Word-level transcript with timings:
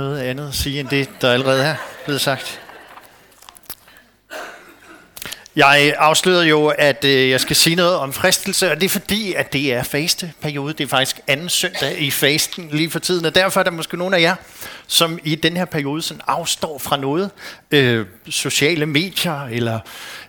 noget 0.00 0.20
andet 0.20 0.48
at 0.48 0.54
sige 0.54 0.80
end 0.80 0.88
det, 0.88 1.08
der 1.20 1.32
allerede 1.32 1.64
er 1.64 1.74
blevet 2.04 2.20
sagt. 2.20 2.60
Jeg 5.56 5.94
afslører 5.98 6.42
jo, 6.42 6.66
at 6.66 7.04
øh, 7.04 7.30
jeg 7.30 7.40
skal 7.40 7.56
sige 7.56 7.76
noget 7.76 7.96
om 7.96 8.12
fristelse, 8.12 8.70
og 8.70 8.76
det 8.76 8.84
er 8.84 8.88
fordi, 8.88 9.32
at 9.32 9.52
det 9.52 9.74
er 9.74 9.82
fasteperiode. 9.82 10.72
Det 10.72 10.84
er 10.84 10.88
faktisk 10.88 11.20
anden 11.26 11.48
søndag 11.48 12.00
i 12.02 12.10
fasten 12.10 12.68
lige 12.72 12.90
for 12.90 12.98
tiden, 12.98 13.24
og 13.24 13.34
derfor 13.34 13.60
er 13.60 13.64
der 13.64 13.70
måske 13.70 13.96
nogle 13.96 14.16
af 14.16 14.20
jer, 14.20 14.34
som 14.86 15.18
i 15.24 15.34
den 15.34 15.56
her 15.56 15.64
periode 15.64 16.02
sådan 16.02 16.22
afstår 16.26 16.78
fra 16.78 16.96
noget. 16.96 17.30
Øh, 17.70 18.06
sociale 18.28 18.86
medier, 18.86 19.46
eller 19.46 19.80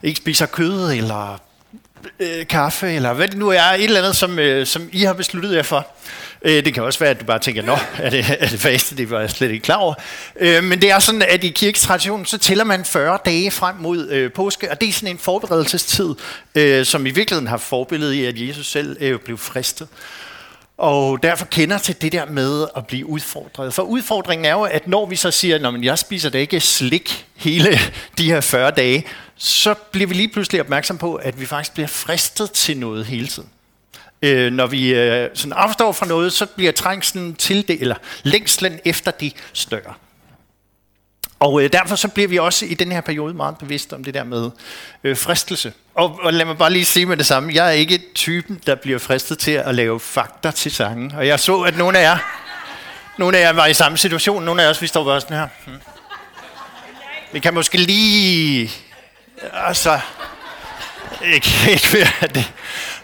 ikke 0.04 0.18
spiser 0.18 0.46
kød, 0.46 0.92
eller 0.94 1.42
øh, 2.20 2.48
kaffe, 2.48 2.94
eller 2.94 3.14
hvad 3.14 3.28
det 3.28 3.38
nu 3.38 3.50
er, 3.50 3.62
et 3.62 3.84
eller 3.84 4.00
andet, 4.00 4.16
som, 4.16 4.40
øh, 4.40 4.66
som 4.68 4.90
I 4.92 5.04
har 5.04 5.14
besluttet 5.14 5.56
jer 5.56 5.64
for. 5.64 5.88
Øh, 6.42 6.66
det 6.66 6.74
kan 6.74 6.84
også 6.84 7.00
være, 7.00 7.10
at 7.10 7.20
du 7.20 7.26
bare 7.26 7.40
tænker, 7.40 7.62
nå, 7.62 7.78
er 7.98 8.10
det, 8.10 8.26
er 8.40 8.48
det 8.48 8.60
faste? 8.60 8.98
Det 8.98 9.10
var 9.10 9.20
jeg 9.20 9.30
slet 9.30 9.52
ikke 9.52 9.64
klar 9.64 9.76
over. 9.76 9.94
Øh, 10.40 10.64
men 10.64 10.82
det 10.82 10.92
er 10.92 11.00
sådan, 11.00 11.22
at 11.22 11.44
i 11.44 11.50
kirkestraditionen, 11.50 12.26
så 12.26 12.38
tæller 12.38 12.64
man 12.64 12.86
40 12.86 13.20
dage 13.26 13.52
frem 13.52 13.76
mod 13.76 14.10
øh, 14.10 14.32
påske, 14.32 14.72
og 14.72 14.82
det 14.82 14.90
er 14.90 14.94
sådan 14.94 15.10
en 15.10 15.20
forberedelsestid, 15.20 16.16
øh, 16.56 16.86
som 16.86 17.06
i 17.06 17.10
virkeligheden 17.10 17.48
har 17.48 17.58
forbilledet 17.58 18.14
i, 18.14 18.26
at 18.26 18.48
Jesus 18.48 18.72
selv 18.72 18.98
øh, 19.00 19.20
blev 19.20 19.38
fristet. 19.38 19.88
Og 20.78 21.24
derfor 21.24 21.46
kender 21.46 21.78
til 21.78 22.02
det 22.02 22.12
der 22.12 22.26
med 22.26 22.68
at 22.76 22.88
blive 22.88 23.06
udfordret. 23.06 23.74
For 23.74 23.84
udfordringen 23.84 24.46
er 24.46 24.52
jo, 24.52 24.64
at 24.64 24.88
når 24.88 25.06
vi 25.06 25.16
så 25.16 25.32
siger, 25.32 25.68
at 25.68 25.84
jeg 25.84 26.00
spiser 26.00 26.30
da 26.30 26.38
ikke 26.38 26.60
slik 26.60 27.26
hele 27.36 27.80
de 28.18 28.32
her 28.32 28.42
40 28.42 28.72
dage, 28.72 29.06
så 29.44 29.74
bliver 29.74 30.08
vi 30.08 30.14
lige 30.14 30.28
pludselig 30.28 30.62
opmærksom 30.62 30.98
på, 30.98 31.16
at 31.16 31.40
vi 31.40 31.46
faktisk 31.46 31.74
bliver 31.74 31.88
fristet 31.88 32.52
til 32.52 32.78
noget 32.78 33.06
hele 33.06 33.28
tiden. 33.28 33.50
Øh, 34.22 34.54
når 34.54 34.68
vi 34.68 34.94
øh, 34.94 35.30
sådan 35.34 35.54
afstår 35.54 35.92
fra 35.92 36.06
noget, 36.06 36.34
så 36.34 36.46
bliver 36.46 36.72
trængslen 36.72 37.36
til 37.36 37.68
det, 37.68 37.82
eller 37.82 37.96
længslen 38.24 38.80
efter 38.86 39.12
det 39.12 39.34
større. 39.54 39.94
Og 41.40 41.64
øh, 41.64 41.74
derfor 41.74 41.96
så 41.96 42.08
bliver 42.08 42.28
vi 42.28 42.40
også 42.40 42.66
i 42.66 42.74
den 42.74 42.92
her 42.92 43.02
periode 43.02 43.34
meget 43.34 43.58
bevidste 43.58 43.94
om 43.94 44.04
det 44.04 44.14
der 44.14 44.24
med 44.24 44.52
øh, 45.04 45.18
fristelse. 45.18 45.74
Og, 45.96 46.20
og 46.24 46.34
lad 46.34 46.46
mig 46.46 46.58
bare 46.58 46.72
lige 46.72 46.86
sige 46.86 47.06
med 47.06 47.18
det 47.18 47.26
samme. 47.26 47.54
Jeg 47.54 47.68
er 47.68 47.72
ikke 47.72 48.02
typen, 48.16 48.62
der 48.66 48.76
bliver 48.76 49.00
fristet 49.00 49.40
til 49.40 49.52
at 49.52 49.76
lave 49.76 50.00
fakta 50.00 50.52
til 50.52 50.72
sangen. 50.72 51.12
Og 51.12 51.28
jeg 51.28 51.40
så, 51.40 51.62
at 51.62 51.78
nogle 51.78 51.98
af 51.98 52.04
jer, 52.04 52.18
nogle 53.18 53.38
af 53.38 53.42
jer 53.42 53.54
var 53.54 53.66
i 53.66 53.74
samme 53.74 53.98
situation. 53.98 54.44
Nogle 54.44 54.64
af 54.64 54.70
os, 54.70 54.82
vi 54.82 54.88
står 54.88 55.04
bare 55.04 55.22
sådan 55.22 55.38
her. 55.38 55.48
Hmm. 55.66 55.78
Vi 57.32 57.40
kan 57.40 57.54
måske 57.54 57.78
lige... 57.78 58.72
Altså... 59.54 60.00
Ikke, 61.34 61.50
ikke 61.72 61.88
være 61.94 62.28
det. 62.34 62.52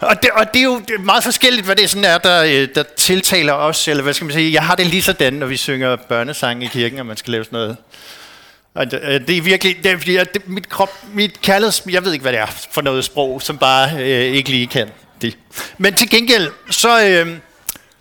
Og 0.00 0.22
det, 0.22 0.30
og 0.30 0.54
det 0.54 0.60
er 0.60 0.64
jo 0.64 0.82
meget 1.00 1.24
forskelligt, 1.24 1.66
hvad 1.66 1.76
det 1.76 1.90
sådan 1.90 2.04
er, 2.04 2.18
der, 2.18 2.42
øh, 2.42 2.68
der 2.74 2.82
tiltaler 2.96 3.52
os. 3.52 3.88
Eller 3.88 4.02
hvad 4.02 4.12
skal 4.14 4.24
man 4.24 4.34
sige? 4.34 4.52
Jeg 4.52 4.62
har 4.62 4.74
det 4.74 4.86
lige 4.86 5.02
sådan, 5.02 5.32
når 5.32 5.46
vi 5.46 5.56
synger 5.56 5.96
børnesange 5.96 6.64
i 6.64 6.68
kirken, 6.68 6.98
og 6.98 7.06
man 7.06 7.16
skal 7.16 7.30
lave 7.30 7.44
sådan 7.44 7.56
noget 7.56 7.76
og 8.78 8.90
det, 8.90 9.00
øh, 9.02 9.26
det 9.26 9.36
er 9.36 9.42
virkelig, 9.42 9.76
det 9.84 9.92
er, 9.92 9.98
fordi 9.98 10.16
det, 10.16 10.48
mit 10.48 10.68
krop, 10.68 11.04
mit 11.12 11.40
kærligheds, 11.40 11.82
jeg 11.90 12.04
ved 12.04 12.12
ikke, 12.12 12.22
hvad 12.22 12.32
det 12.32 12.40
er 12.40 12.46
for 12.70 12.82
noget 12.82 13.04
sprog, 13.04 13.42
som 13.42 13.58
bare 13.58 13.90
øh, 14.02 14.34
ikke 14.34 14.50
lige 14.50 14.66
kan 14.66 14.88
det. 15.22 15.38
Men 15.78 15.94
til 15.94 16.10
gengæld, 16.10 16.50
så, 16.70 17.04
øh, 17.04 17.36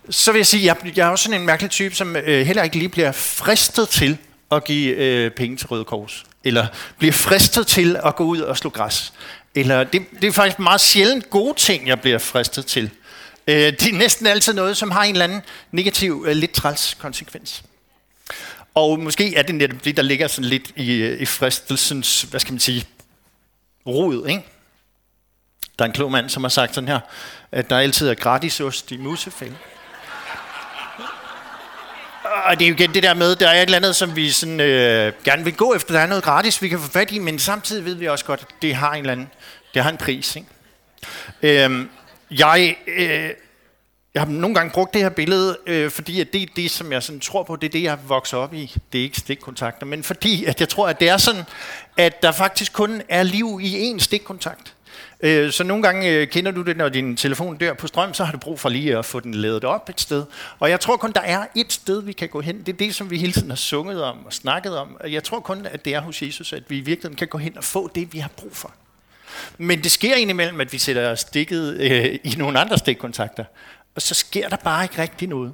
så 0.09 0.31
vil 0.31 0.39
jeg 0.39 0.45
sige, 0.45 0.65
jeg, 0.65 0.97
jeg 0.97 1.07
er 1.07 1.11
også 1.11 1.23
sådan 1.23 1.39
en 1.39 1.45
mærkelig 1.45 1.71
type, 1.71 1.95
som 1.95 2.15
øh, 2.15 2.45
heller 2.45 2.63
ikke 2.63 2.77
lige 2.77 2.89
bliver 2.89 3.11
fristet 3.11 3.89
til 3.89 4.17
at 4.51 4.63
give 4.63 4.95
øh, 4.95 5.31
penge 5.31 5.57
til 5.57 5.67
Røde 5.67 5.85
Kors. 5.85 6.23
Eller 6.43 6.67
bliver 6.97 7.13
fristet 7.13 7.67
til 7.67 7.97
at 8.05 8.15
gå 8.15 8.23
ud 8.23 8.39
og 8.39 8.57
slå 8.57 8.69
græs. 8.69 9.13
Eller 9.55 9.83
det, 9.83 10.01
det 10.21 10.27
er 10.27 10.31
faktisk 10.31 10.59
meget 10.59 10.81
sjældent 10.81 11.29
gode 11.29 11.53
ting, 11.57 11.87
jeg 11.87 12.01
bliver 12.01 12.17
fristet 12.17 12.65
til. 12.65 12.91
Øh, 13.47 13.55
det 13.55 13.83
er 13.83 13.93
næsten 13.93 14.27
altid 14.27 14.53
noget, 14.53 14.77
som 14.77 14.91
har 14.91 15.03
en 15.03 15.11
eller 15.11 15.23
anden 15.23 15.41
negativ, 15.71 16.25
øh, 16.27 16.35
lidt 16.35 16.51
træls 16.51 16.93
konsekvens. 16.99 17.63
Og 18.73 18.99
måske 18.99 19.35
er 19.35 19.41
det 19.41 19.55
netop 19.55 19.85
det, 19.85 19.97
der 19.97 20.03
ligger 20.03 20.27
sådan 20.27 20.49
lidt 20.49 20.71
i, 20.75 20.91
øh, 20.91 21.21
i 21.21 21.25
fristelsens, 21.25 22.21
hvad 22.21 22.39
skal 22.39 22.53
man 22.53 22.59
sige, 22.59 22.85
rod, 23.87 24.27
ikke? 24.27 24.45
Der 25.79 25.85
er 25.85 25.87
en 25.87 25.93
klog 25.93 26.11
mand, 26.11 26.29
som 26.29 26.43
har 26.43 26.49
sagt 26.49 26.75
sådan 26.75 26.87
her, 26.87 26.99
at 27.51 27.69
der 27.69 27.77
altid 27.77 28.09
er 28.09 28.13
gratis 28.13 28.59
ost 28.59 28.91
i 28.91 28.97
musefælde. 28.97 29.55
Og 32.47 32.59
det 32.59 32.65
er 32.65 32.69
jo 32.69 32.75
igen 32.75 32.93
det 32.93 33.03
der 33.03 33.13
med, 33.13 33.35
der 33.35 33.49
er 33.49 33.53
et 33.53 33.61
eller 33.61 33.77
andet, 33.77 33.95
som 33.95 34.15
vi 34.15 34.31
sådan, 34.31 34.59
øh, 34.59 35.13
gerne 35.23 35.43
vil 35.43 35.55
gå 35.55 35.73
efter. 35.73 35.93
Der 35.93 35.99
er 35.99 36.07
noget 36.07 36.23
gratis, 36.23 36.61
vi 36.61 36.67
kan 36.67 36.79
få 36.79 36.91
fat 36.91 37.11
i, 37.11 37.19
men 37.19 37.39
samtidig 37.39 37.85
ved 37.85 37.95
vi 37.95 38.07
også 38.07 38.25
godt, 38.25 38.41
at 38.41 38.47
det 38.61 38.75
har 38.75 38.91
en 38.91 38.99
eller 38.99 39.11
anden, 39.11 39.29
det 39.73 39.83
har 39.83 39.89
en 39.89 39.97
pris. 39.97 40.35
Ikke? 40.35 41.63
Øhm, 41.63 41.89
jeg 42.31 42.75
øh, 42.87 43.29
jeg 44.13 44.25
har 44.25 44.31
nogle 44.31 44.55
gange 44.55 44.71
brugt 44.71 44.93
det 44.93 45.01
her 45.01 45.09
billede, 45.09 45.57
øh, 45.67 45.91
fordi 45.91 46.21
at 46.21 46.33
det 46.33 46.41
er 46.41 46.45
det, 46.55 46.71
som 46.71 46.91
jeg 46.91 47.03
sådan 47.03 47.19
tror 47.19 47.43
på, 47.43 47.55
det 47.55 47.67
er 47.67 47.71
det, 47.71 47.83
jeg 47.83 47.97
vokser 48.07 48.37
op 48.37 48.53
i. 48.53 48.75
Det 48.93 48.99
er 48.99 49.03
ikke 49.03 49.17
stikkontakter, 49.17 49.85
men 49.85 50.03
fordi 50.03 50.45
at 50.45 50.59
jeg 50.59 50.69
tror, 50.69 50.87
at 50.87 50.99
det 50.99 51.09
er 51.09 51.17
sådan, 51.17 51.43
at 51.97 52.23
der 52.23 52.31
faktisk 52.31 52.73
kun 52.73 53.01
er 53.09 53.23
liv 53.23 53.59
i 53.61 53.91
én 53.91 53.99
stikkontakt. 53.99 54.73
Øh, 55.21 55.51
så 55.51 55.63
nogle 55.63 55.83
gange 55.83 56.09
øh, 56.09 56.27
kender 56.27 56.51
du 56.51 56.61
det, 56.61 56.77
når 56.77 56.89
din 56.89 57.17
telefon 57.17 57.57
dør 57.57 57.73
på 57.73 57.87
strøm, 57.87 58.13
så 58.13 58.23
har 58.23 58.31
du 58.31 58.37
brug 58.37 58.59
for 58.59 58.69
lige 58.69 58.97
at 58.97 59.05
få 59.05 59.19
den 59.19 59.33
lavet 59.33 59.63
op 59.63 59.89
et 59.89 60.01
sted. 60.01 60.25
Og 60.59 60.69
jeg 60.69 60.79
tror 60.79 60.97
kun, 60.97 61.11
der 61.11 61.21
er 61.21 61.45
et 61.55 61.73
sted, 61.73 62.01
vi 62.01 62.13
kan 62.13 62.29
gå 62.29 62.41
hen. 62.41 62.59
Det 62.59 62.69
er 62.69 62.77
det, 62.77 62.95
som 62.95 63.09
vi 63.09 63.17
hele 63.17 63.33
tiden 63.33 63.49
har 63.49 63.55
sunget 63.55 64.03
om 64.03 64.25
og 64.25 64.33
snakket 64.33 64.77
om. 64.77 64.97
Jeg 65.09 65.23
tror 65.23 65.39
kun, 65.39 65.65
at 65.65 65.85
det 65.85 65.95
er 65.95 66.01
hos 66.01 66.21
Jesus, 66.21 66.53
at 66.53 66.63
vi 66.67 66.77
i 66.77 66.81
virkeligheden 66.81 67.15
kan 67.15 67.27
gå 67.27 67.37
hen 67.37 67.57
og 67.57 67.63
få 67.63 67.91
det, 67.95 68.13
vi 68.13 68.19
har 68.19 68.31
brug 68.37 68.55
for. 68.55 68.71
Men 69.57 69.83
det 69.83 69.91
sker 69.91 70.15
indimellem, 70.15 70.61
at 70.61 70.73
vi 70.73 70.77
sætter 70.77 71.15
stikket 71.15 71.77
øh, 71.79 72.19
i 72.23 72.35
nogle 72.37 72.59
andre 72.59 72.77
stikkontakter 72.77 73.43
og 73.97 74.01
så 74.01 74.13
sker 74.13 74.49
der 74.49 74.57
bare 74.57 74.83
ikke 74.83 75.01
rigtig 75.01 75.27
noget. 75.27 75.53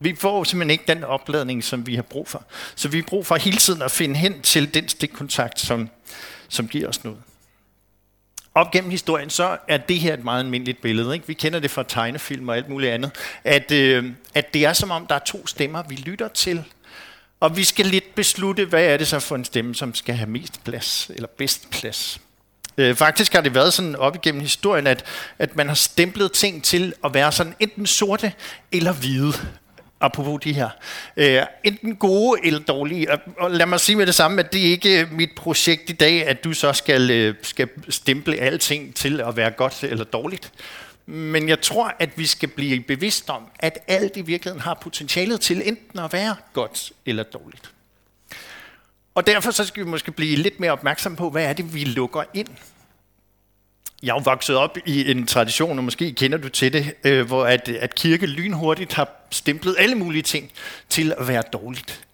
Vi 0.00 0.14
får 0.14 0.44
simpelthen 0.44 0.70
ikke 0.70 0.84
den 0.86 1.04
opladning, 1.04 1.64
som 1.64 1.86
vi 1.86 1.94
har 1.94 2.02
brug 2.02 2.28
for. 2.28 2.44
Så 2.74 2.88
vi 2.88 2.98
har 2.98 3.04
brug 3.08 3.26
for 3.26 3.36
hele 3.36 3.56
tiden 3.56 3.82
at 3.82 3.90
finde 3.90 4.16
hen 4.16 4.42
til 4.42 4.74
den 4.74 4.88
stikkontakt, 4.88 5.60
som, 5.60 5.90
som 6.48 6.68
giver 6.68 6.88
os 6.88 7.04
noget. 7.04 7.18
Op 8.54 8.70
gennem 8.70 8.90
historien, 8.90 9.30
så 9.30 9.56
er 9.68 9.76
det 9.76 10.00
her 10.00 10.14
et 10.14 10.24
meget 10.24 10.40
almindeligt 10.40 10.82
billede. 10.82 11.14
Ikke? 11.14 11.26
Vi 11.26 11.34
kender 11.34 11.58
det 11.58 11.70
fra 11.70 11.84
tegnefilm 11.88 12.48
og 12.48 12.56
alt 12.56 12.68
muligt 12.68 12.92
andet. 12.92 13.10
At, 13.44 13.70
øh, 13.70 14.04
at 14.34 14.54
det 14.54 14.64
er 14.64 14.72
som 14.72 14.90
om, 14.90 15.06
der 15.06 15.14
er 15.14 15.18
to 15.18 15.46
stemmer, 15.46 15.82
vi 15.88 15.94
lytter 15.94 16.28
til. 16.28 16.64
Og 17.40 17.56
vi 17.56 17.64
skal 17.64 17.86
lidt 17.86 18.14
beslutte, 18.14 18.64
hvad 18.64 18.84
er 18.84 18.96
det 18.96 19.06
så 19.06 19.20
for 19.20 19.34
en 19.34 19.44
stemme, 19.44 19.74
som 19.74 19.94
skal 19.94 20.14
have 20.14 20.30
mest 20.30 20.64
plads, 20.64 21.10
eller 21.14 21.28
bedst 21.38 21.70
plads. 21.70 22.20
Øh, 22.78 22.94
faktisk 22.94 23.32
har 23.32 23.40
det 23.40 23.54
været 23.54 23.72
sådan 23.72 23.96
op 23.96 24.16
igennem 24.16 24.40
historien, 24.40 24.86
at, 24.86 25.04
at 25.38 25.56
man 25.56 25.68
har 25.68 25.74
stemplet 25.74 26.32
ting 26.32 26.64
til 26.64 26.92
at 27.04 27.14
være 27.14 27.32
sådan 27.32 27.54
enten 27.60 27.86
sorte 27.86 28.32
eller 28.72 28.92
hvide. 28.92 29.32
Apropos 30.04 30.40
de 30.44 30.52
her. 30.52 30.68
Øh, 31.16 31.42
enten 31.64 31.96
gode 31.96 32.40
eller 32.44 32.60
dårlige. 32.60 33.12
Og, 33.12 33.18
og 33.38 33.50
lad 33.50 33.66
mig 33.66 33.80
sige 33.80 33.96
med 33.96 34.06
det 34.06 34.14
samme, 34.14 34.40
at 34.40 34.52
det 34.52 34.66
er 34.66 34.70
ikke 34.70 35.08
mit 35.10 35.30
projekt 35.36 35.90
i 35.90 35.92
dag, 35.92 36.26
at 36.26 36.44
du 36.44 36.52
så 36.52 36.72
skal, 36.72 37.10
øh, 37.10 37.34
skal 37.42 37.68
stemple 37.88 38.36
alting 38.36 38.94
til 38.94 39.20
at 39.20 39.36
være 39.36 39.50
godt 39.50 39.84
eller 39.84 40.04
dårligt. 40.04 40.52
Men 41.06 41.48
jeg 41.48 41.60
tror, 41.60 41.94
at 41.98 42.10
vi 42.16 42.26
skal 42.26 42.48
blive 42.48 42.80
bevidst 42.80 43.30
om, 43.30 43.42
at 43.58 43.78
alt 43.88 44.16
i 44.16 44.20
virkeligheden 44.20 44.60
har 44.60 44.74
potentialet 44.74 45.40
til 45.40 45.68
enten 45.68 45.98
at 45.98 46.12
være 46.12 46.36
godt 46.52 46.92
eller 47.06 47.22
dårligt. 47.22 47.70
Og 49.14 49.26
derfor 49.26 49.50
så 49.50 49.64
skal 49.64 49.84
vi 49.84 49.88
måske 49.90 50.12
blive 50.12 50.36
lidt 50.36 50.60
mere 50.60 50.72
opmærksom 50.72 51.16
på, 51.16 51.30
hvad 51.30 51.44
er 51.44 51.52
det, 51.52 51.74
vi 51.74 51.84
lukker 51.84 52.22
ind. 52.34 52.48
Jeg 54.04 54.10
er 54.10 54.14
jo 54.14 54.22
vokset 54.24 54.56
op 54.56 54.78
i 54.86 55.10
en 55.10 55.26
tradition, 55.26 55.78
og 55.78 55.84
måske 55.84 56.12
kender 56.12 56.38
du 56.38 56.48
til 56.48 56.72
det, 56.72 56.94
øh, 57.04 57.26
hvor 57.26 57.44
at, 57.44 57.68
at 57.68 57.94
kirke 57.94 58.26
lynhurtigt 58.26 58.92
har 58.92 59.08
stemplet 59.30 59.76
alle 59.78 59.94
mulige 59.94 60.22
ting 60.22 60.52
til 60.88 61.14
at 61.18 61.28
være 61.28 61.42
dårligt. 61.52 62.06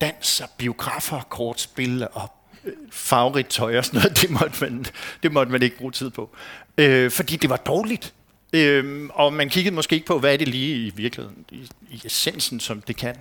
Dans 0.00 0.40
og 0.40 0.48
biografer, 0.58 1.20
kortspil 1.20 2.06
og 2.12 2.30
øh, 2.64 2.72
farverigt 2.90 3.48
tøj 3.48 3.78
og 3.78 3.84
sådan 3.84 4.00
noget, 4.00 4.16
det 4.22 4.30
måtte 4.30 4.64
man, 4.64 4.86
det 5.22 5.32
måtte 5.32 5.52
man 5.52 5.62
ikke 5.62 5.76
bruge 5.76 5.92
tid 5.92 6.10
på. 6.10 6.36
Øh, 6.78 7.10
fordi 7.10 7.36
det 7.36 7.50
var 7.50 7.56
dårligt. 7.56 8.14
Øhm, 8.52 9.10
og 9.14 9.32
man 9.32 9.48
kiggede 9.48 9.74
måske 9.74 9.94
ikke 9.94 10.06
på, 10.06 10.18
hvad 10.18 10.32
er 10.32 10.36
det 10.36 10.48
lige 10.48 10.86
i 10.86 10.90
virkeligheden, 10.96 11.44
i, 11.50 11.68
i 11.90 12.02
essensen, 12.04 12.60
som 12.60 12.80
det 12.80 12.96
kan. 12.96 13.16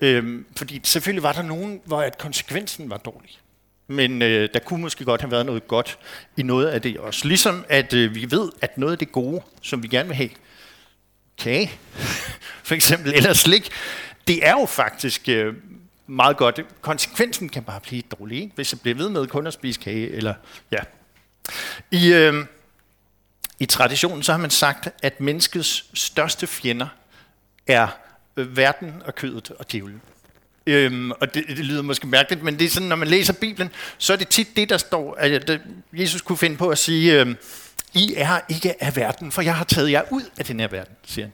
Øhm, 0.00 0.46
fordi 0.56 0.80
selvfølgelig 0.84 1.22
var 1.22 1.32
der 1.32 1.42
nogen, 1.42 1.80
hvor 1.84 2.00
at 2.00 2.18
konsekvensen 2.18 2.90
var 2.90 2.96
dårlig. 2.96 3.38
Men 3.90 4.22
øh, 4.22 4.48
der 4.54 4.60
kunne 4.60 4.80
måske 4.80 5.04
godt 5.04 5.20
have 5.20 5.30
været 5.30 5.46
noget 5.46 5.68
godt 5.68 5.98
i 6.36 6.42
noget 6.42 6.66
af 6.66 6.82
det 6.82 6.98
også. 6.98 7.28
Ligesom 7.28 7.64
at 7.68 7.94
øh, 7.94 8.14
vi 8.14 8.30
ved, 8.30 8.50
at 8.60 8.78
noget 8.78 8.92
af 8.92 8.98
det 8.98 9.12
gode, 9.12 9.42
som 9.62 9.82
vi 9.82 9.88
gerne 9.88 10.08
vil 10.08 10.16
have, 10.16 10.30
kage 11.38 11.70
for 12.66 12.74
eksempel, 12.74 13.14
eller 13.14 13.32
slik, 13.32 13.70
det 14.28 14.46
er 14.46 14.50
jo 14.50 14.66
faktisk 14.66 15.28
øh, 15.28 15.54
meget 16.06 16.36
godt. 16.36 16.60
Konsekvensen 16.80 17.48
kan 17.48 17.62
bare 17.62 17.80
blive 17.80 18.02
dårlig, 18.18 18.40
ikke? 18.40 18.54
hvis 18.54 18.72
jeg 18.72 18.80
bliver 18.80 18.96
ved 18.96 19.08
med 19.08 19.26
kun 19.26 19.46
at 19.46 19.52
spise 19.52 19.80
kage. 19.80 20.10
Eller, 20.10 20.34
ja. 20.72 20.80
I, 21.90 22.12
øh, 22.12 22.34
i 23.58 23.66
traditionen 23.66 24.22
så 24.22 24.32
har 24.32 24.38
man 24.38 24.50
sagt, 24.50 24.88
at 25.02 25.20
menneskets 25.20 25.84
største 25.94 26.46
fjender 26.46 26.88
er 27.66 27.88
øh, 28.36 28.56
verden 28.56 29.02
og 29.04 29.14
kødet 29.14 29.50
og 29.50 29.72
djævlen. 29.72 30.00
Øhm, 30.66 31.10
og 31.10 31.34
det, 31.34 31.44
det 31.48 31.58
lyder 31.58 31.82
måske 31.82 32.06
mærkeligt, 32.06 32.42
men 32.42 32.58
det 32.58 32.64
er 32.64 32.68
sådan, 32.68 32.88
når 32.88 32.96
man 32.96 33.08
læser 33.08 33.32
Bibelen, 33.32 33.70
så 33.98 34.12
er 34.12 34.16
det 34.16 34.28
tit 34.28 34.56
det, 34.56 34.68
der 34.68 34.78
står, 34.78 35.14
at 35.18 35.60
Jesus 35.92 36.20
kunne 36.20 36.38
finde 36.38 36.56
på 36.56 36.68
at 36.68 36.78
sige, 36.78 37.20
øhm, 37.20 37.36
I 37.94 38.14
er 38.16 38.40
ikke 38.48 38.84
af 38.84 38.96
verden, 38.96 39.32
for 39.32 39.42
jeg 39.42 39.54
har 39.54 39.64
taget 39.64 39.90
jer 39.90 40.02
ud 40.10 40.22
af 40.38 40.44
den 40.44 40.60
her 40.60 40.68
verden, 40.68 40.94
siger 41.06 41.24
han. 41.26 41.32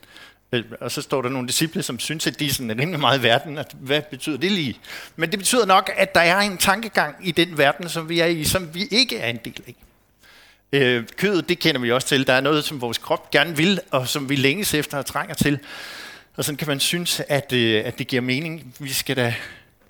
Øh, 0.52 0.64
og 0.80 0.90
så 0.90 1.02
står 1.02 1.22
der 1.22 1.28
nogle 1.28 1.48
disciple, 1.48 1.82
som 1.82 1.98
synes, 1.98 2.26
at 2.26 2.40
de 2.40 2.46
er 2.46 2.50
sådan 2.50 2.78
rimelig 2.80 3.00
meget 3.00 3.18
i 3.18 3.22
verden. 3.22 3.58
At, 3.58 3.74
hvad 3.80 4.02
betyder 4.10 4.36
det 4.36 4.52
lige? 4.52 4.78
Men 5.16 5.30
det 5.30 5.38
betyder 5.38 5.66
nok, 5.66 5.90
at 5.96 6.14
der 6.14 6.20
er 6.20 6.38
en 6.38 6.58
tankegang 6.58 7.16
i 7.22 7.30
den 7.30 7.58
verden, 7.58 7.88
som 7.88 8.08
vi 8.08 8.20
er 8.20 8.26
i, 8.26 8.44
som 8.44 8.74
vi 8.74 8.86
ikke 8.90 9.18
er 9.18 9.28
en 9.28 9.38
del 9.44 9.62
af. 9.66 9.74
Øh, 10.72 11.04
kødet, 11.16 11.48
det 11.48 11.58
kender 11.58 11.80
vi 11.80 11.92
også 11.92 12.08
til. 12.08 12.26
Der 12.26 12.32
er 12.32 12.40
noget, 12.40 12.64
som 12.64 12.80
vores 12.80 12.98
krop 12.98 13.30
gerne 13.30 13.56
vil, 13.56 13.80
og 13.90 14.08
som 14.08 14.28
vi 14.28 14.36
længes 14.36 14.74
efter 14.74 14.98
og 14.98 15.06
trænger 15.06 15.34
til. 15.34 15.58
Og 16.36 16.44
sådan 16.44 16.56
kan 16.56 16.68
man 16.68 16.80
synes, 16.80 17.22
at, 17.28 17.52
øh, 17.52 17.82
at 17.84 17.98
det 17.98 18.06
giver 18.06 18.22
mening. 18.22 18.74
Vi 18.78 18.92
skal 18.92 19.16
da 19.16 19.34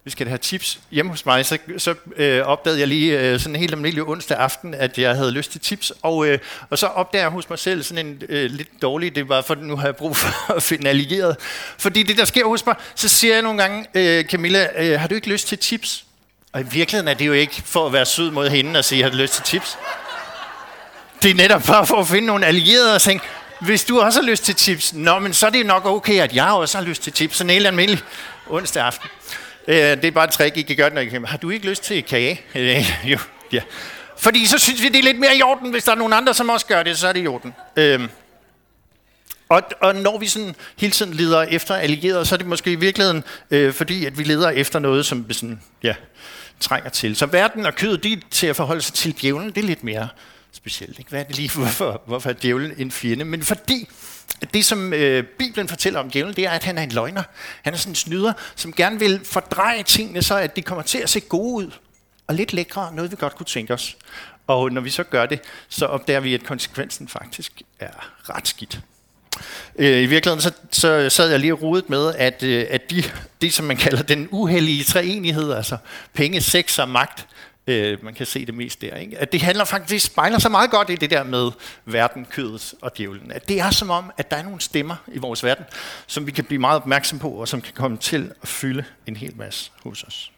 vi 0.06 0.10
skal 0.10 0.28
have 0.28 0.38
chips 0.38 0.80
hjemme 0.90 1.10
hos 1.10 1.26
mig, 1.26 1.46
så, 1.46 1.58
så 1.78 1.94
øh, 2.16 2.42
opdagede 2.42 2.80
jeg 2.80 2.88
lige 2.88 3.20
øh, 3.20 3.40
sådan 3.40 3.54
en 3.54 3.60
helt 3.60 3.72
almindelig 3.72 4.08
onsdag 4.08 4.38
aften, 4.38 4.74
at 4.74 4.98
jeg 4.98 5.16
havde 5.16 5.30
lyst 5.30 5.52
til 5.52 5.60
chips, 5.60 5.92
og, 6.02 6.26
øh, 6.26 6.38
og 6.70 6.78
så 6.78 6.86
opdager 6.86 7.22
jeg 7.22 7.30
hos 7.30 7.50
mig 7.50 7.58
selv 7.58 7.82
sådan 7.82 8.06
en 8.06 8.22
øh, 8.28 8.50
lidt 8.50 8.68
dårlig, 8.82 9.14
det 9.14 9.28
var 9.28 9.42
for, 9.42 9.54
nu 9.54 9.76
har 9.76 9.84
jeg 9.84 9.96
brug 9.96 10.16
for 10.16 10.52
at 10.56 10.62
finde 10.62 10.88
allieret. 10.88 11.36
Fordi 11.78 12.02
det, 12.02 12.18
der 12.18 12.24
sker 12.24 12.46
hos 12.46 12.66
mig, 12.66 12.74
så 12.94 13.08
siger 13.08 13.34
jeg 13.34 13.42
nogle 13.42 13.62
gange, 13.62 13.86
øh, 13.94 14.24
Camilla, 14.24 14.68
øh, 14.76 15.00
har 15.00 15.08
du 15.08 15.14
ikke 15.14 15.28
lyst 15.28 15.48
til 15.48 15.58
chips? 15.58 16.04
Og 16.52 16.60
i 16.60 16.64
virkeligheden 16.64 17.08
er 17.08 17.14
det 17.14 17.26
jo 17.26 17.32
ikke 17.32 17.62
for 17.64 17.86
at 17.86 17.92
være 17.92 18.06
sød 18.06 18.30
mod 18.30 18.48
hende 18.48 18.78
og 18.78 18.84
sige, 18.84 19.02
har 19.02 19.10
du 19.10 19.16
lyst 19.16 19.34
til 19.34 19.44
chips? 19.44 19.78
Det 21.22 21.30
er 21.30 21.34
netop 21.34 21.62
bare 21.62 21.86
for 21.86 21.96
at 21.96 22.08
finde 22.08 22.26
nogle 22.26 22.46
allierede 22.46 22.94
og 22.94 23.02
tænke, 23.02 23.24
hvis 23.60 23.84
du 23.84 24.00
også 24.00 24.20
har 24.20 24.28
lyst 24.28 24.44
til 24.44 24.54
chips, 24.54 24.94
nå, 24.94 25.18
men 25.18 25.32
så 25.32 25.46
er 25.46 25.50
det 25.50 25.66
nok 25.66 25.86
okay, 25.86 26.20
at 26.20 26.34
jeg 26.34 26.50
også 26.50 26.78
har 26.78 26.84
lyst 26.84 27.02
til 27.02 27.12
chips. 27.12 27.36
Sådan 27.36 27.50
en 27.50 27.54
helt 27.54 27.66
almindelig 27.66 28.02
onsdag 28.46 28.82
aften. 28.82 29.08
Øh, 29.68 29.76
det 29.76 30.04
er 30.04 30.10
bare 30.10 30.24
et 30.24 30.30
trick, 30.30 30.56
I 30.56 30.62
kan 30.62 30.76
gøre, 30.76 30.94
når 30.94 31.00
I 31.00 31.06
kan. 31.06 31.24
Har 31.24 31.36
du 31.36 31.50
ikke 31.50 31.68
lyst 31.68 31.82
til 31.82 32.04
kage? 32.04 32.40
Øh, 32.54 33.10
jo, 33.10 33.18
ja. 33.52 33.60
Fordi 34.18 34.46
så 34.46 34.58
synes 34.58 34.82
vi, 34.82 34.88
det 34.88 34.98
er 34.98 35.02
lidt 35.02 35.18
mere 35.18 35.36
i 35.36 35.42
orden. 35.42 35.70
Hvis 35.70 35.84
der 35.84 35.92
er 35.92 35.96
nogen 35.96 36.12
andre, 36.12 36.34
som 36.34 36.48
også 36.48 36.66
gør 36.66 36.82
det, 36.82 36.98
så 36.98 37.08
er 37.08 37.12
det 37.12 37.24
i 37.24 37.26
orden. 37.26 37.54
Øh, 37.76 38.08
og, 39.48 39.62
og 39.80 39.94
når 39.94 40.18
vi 40.18 40.26
sådan 40.26 40.54
hele 40.76 40.92
tiden 40.92 41.14
leder 41.14 41.42
efter 41.42 41.74
allierede, 41.74 42.26
så 42.26 42.34
er 42.34 42.36
det 42.36 42.46
måske 42.46 42.72
i 42.72 42.74
virkeligheden, 42.74 43.24
øh, 43.50 43.72
fordi 43.72 44.06
at 44.06 44.18
vi 44.18 44.24
leder 44.24 44.50
efter 44.50 44.78
noget, 44.78 45.06
som 45.06 45.28
vi 45.28 45.34
sådan, 45.34 45.60
ja, 45.82 45.94
trænger 46.60 46.90
til. 46.90 47.16
Så 47.16 47.26
verden 47.26 47.66
og 47.66 47.74
kødet, 47.74 48.04
de 48.04 48.20
til 48.30 48.46
at 48.46 48.56
forholde 48.56 48.82
sig 48.82 48.94
til 48.94 49.14
djævlen, 49.20 49.48
det 49.50 49.58
er 49.58 49.66
lidt 49.66 49.84
mere 49.84 50.08
specielt. 50.56 50.98
Ikke? 50.98 51.10
Hvad 51.10 51.20
er 51.20 51.24
det 51.24 51.36
lige, 51.36 51.50
hvorfor, 51.58 52.02
hvorfor 52.06 52.30
er 52.30 52.34
djævlen 52.34 52.72
en 52.78 52.90
fjende? 52.90 53.24
Men 53.24 53.42
fordi 53.42 53.88
det, 54.54 54.64
som 54.64 54.92
øh, 54.92 55.24
Bibelen 55.24 55.68
fortæller 55.68 56.00
om 56.00 56.10
djævlen, 56.10 56.36
det 56.36 56.44
er, 56.44 56.50
at 56.50 56.64
han 56.64 56.78
er 56.78 56.82
en 56.82 56.90
løgner. 56.90 57.22
Han 57.62 57.74
er 57.74 57.78
sådan 57.78 57.90
en 57.90 57.96
snyder, 57.96 58.32
som 58.56 58.72
gerne 58.72 58.98
vil 58.98 59.20
fordreje 59.24 59.82
tingene, 59.82 60.22
så 60.22 60.36
at 60.36 60.56
de 60.56 60.62
kommer 60.62 60.82
til 60.82 60.98
at 60.98 61.10
se 61.10 61.20
gode 61.20 61.66
ud. 61.66 61.70
Og 62.26 62.34
lidt 62.34 62.52
lækre, 62.52 62.94
noget 62.94 63.10
vi 63.10 63.16
godt 63.16 63.36
kunne 63.36 63.46
tænke 63.46 63.74
os. 63.74 63.96
Og 64.46 64.72
når 64.72 64.80
vi 64.80 64.90
så 64.90 65.02
gør 65.02 65.26
det, 65.26 65.40
så 65.68 65.86
opdager 65.86 66.20
vi, 66.20 66.34
at 66.34 66.44
konsekvensen 66.44 67.08
faktisk 67.08 67.62
er 67.80 68.10
ret 68.28 68.48
skidt. 68.48 68.80
Øh, 69.78 70.02
I 70.02 70.06
virkeligheden 70.06 70.40
så, 70.40 70.52
så 70.70 71.10
sad 71.10 71.30
jeg 71.30 71.40
lige 71.40 71.52
og 71.52 71.62
rodet 71.62 71.90
med, 71.90 72.14
at, 72.14 72.42
øh, 72.42 72.66
at 72.70 72.90
de, 72.90 73.02
det, 73.40 73.52
som 73.52 73.64
man 73.66 73.76
kalder 73.76 74.02
den 74.02 74.28
uheldige 74.30 74.84
treenighed, 74.84 75.52
altså 75.52 75.76
penge, 76.12 76.40
sex 76.40 76.78
og 76.78 76.88
magt, 76.88 77.26
Øh, 77.66 78.04
man 78.04 78.14
kan 78.14 78.26
se 78.26 78.46
det 78.46 78.54
mest 78.54 78.80
der. 78.80 78.96
Ikke? 78.96 79.18
At 79.18 79.32
det 79.32 79.42
handler 79.42 79.64
faktisk, 79.64 80.06
spejler 80.06 80.38
sig 80.38 80.50
meget 80.50 80.70
godt 80.70 80.90
i 80.90 80.94
det 80.94 81.10
der 81.10 81.24
med 81.24 81.50
verden, 81.84 82.26
kødet 82.30 82.74
og 82.82 82.96
djævlen. 82.98 83.32
At 83.32 83.48
det 83.48 83.60
er 83.60 83.70
som 83.70 83.90
om, 83.90 84.12
at 84.16 84.30
der 84.30 84.36
er 84.36 84.42
nogle 84.42 84.60
stemmer 84.60 84.96
i 85.12 85.18
vores 85.18 85.44
verden, 85.44 85.64
som 86.06 86.26
vi 86.26 86.30
kan 86.30 86.44
blive 86.44 86.58
meget 86.58 86.76
opmærksom 86.76 87.18
på, 87.18 87.30
og 87.30 87.48
som 87.48 87.60
kan 87.60 87.74
komme 87.74 87.96
til 87.96 88.32
at 88.42 88.48
fylde 88.48 88.84
en 89.06 89.16
hel 89.16 89.36
masse 89.36 89.70
hos 89.82 90.02
os. 90.02 90.32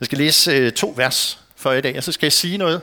Jeg 0.00 0.06
skal 0.06 0.18
læse 0.18 0.50
øh, 0.50 0.72
to 0.72 0.94
vers 0.96 1.47
for 1.58 1.72
i 1.72 1.80
dag, 1.80 1.96
og 1.96 2.02
så 2.02 2.12
skal 2.12 2.26
jeg 2.26 2.32
sige 2.32 2.58
noget 2.58 2.80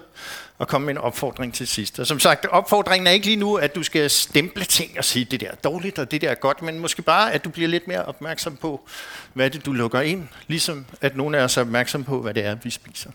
og 0.58 0.68
komme 0.68 0.86
med 0.86 0.94
en 0.94 0.98
opfordring 0.98 1.54
til 1.54 1.68
sidst. 1.68 2.00
Og 2.00 2.08
som 2.08 2.20
sagt, 2.20 2.46
opfordringen 2.46 3.08
er 3.08 3.12
ikke 3.12 3.26
lige 3.26 3.38
nu, 3.38 3.56
at 3.56 3.76
du 3.76 3.84
skal 3.84 4.10
stemple 4.10 4.66
ting 4.66 4.98
og 4.98 5.06
sige, 5.06 5.26
det 5.26 5.40
der 5.40 5.52
er 5.52 5.56
dårligt 5.56 6.00
og 6.00 6.12
det 6.12 6.22
der 6.22 6.30
er 6.30 6.36
godt, 6.36 6.62
men 6.62 6.80
måske 6.80 7.02
bare, 7.02 7.34
at 7.34 7.44
du 7.44 7.50
bliver 7.50 7.68
lidt 7.68 7.88
mere 7.88 8.06
opmærksom 8.06 8.58
på, 8.58 8.88
hvad 9.34 9.50
det 9.50 9.66
du 9.66 9.72
lukker 9.74 10.02
ind, 10.02 10.28
ligesom 10.48 10.86
at 11.02 11.16
nogen 11.16 11.36
af 11.36 11.44
os 11.44 11.58
er 11.58 11.62
opmærksom 11.62 12.04
på, 12.04 12.22
hvad 12.22 12.34
det 12.34 12.46
er, 12.46 12.56
vi 12.56 12.70
spiser. 12.70 13.12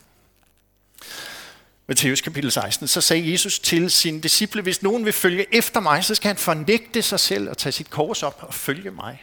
Matthæus 1.86 2.20
kapitel 2.20 2.50
16, 2.50 2.88
så 2.88 3.00
sagde 3.00 3.32
Jesus 3.32 3.58
til 3.58 3.90
sine 3.90 4.20
disciple, 4.20 4.62
hvis 4.62 4.82
nogen 4.82 5.04
vil 5.04 5.12
følge 5.12 5.54
efter 5.54 5.80
mig, 5.80 6.04
så 6.04 6.14
skal 6.14 6.28
han 6.28 6.36
fornægte 6.36 7.02
sig 7.02 7.20
selv 7.20 7.50
og 7.50 7.58
tage 7.58 7.72
sit 7.72 7.90
kors 7.90 8.22
op 8.22 8.38
og 8.40 8.54
følge 8.54 8.90
mig. 8.90 9.22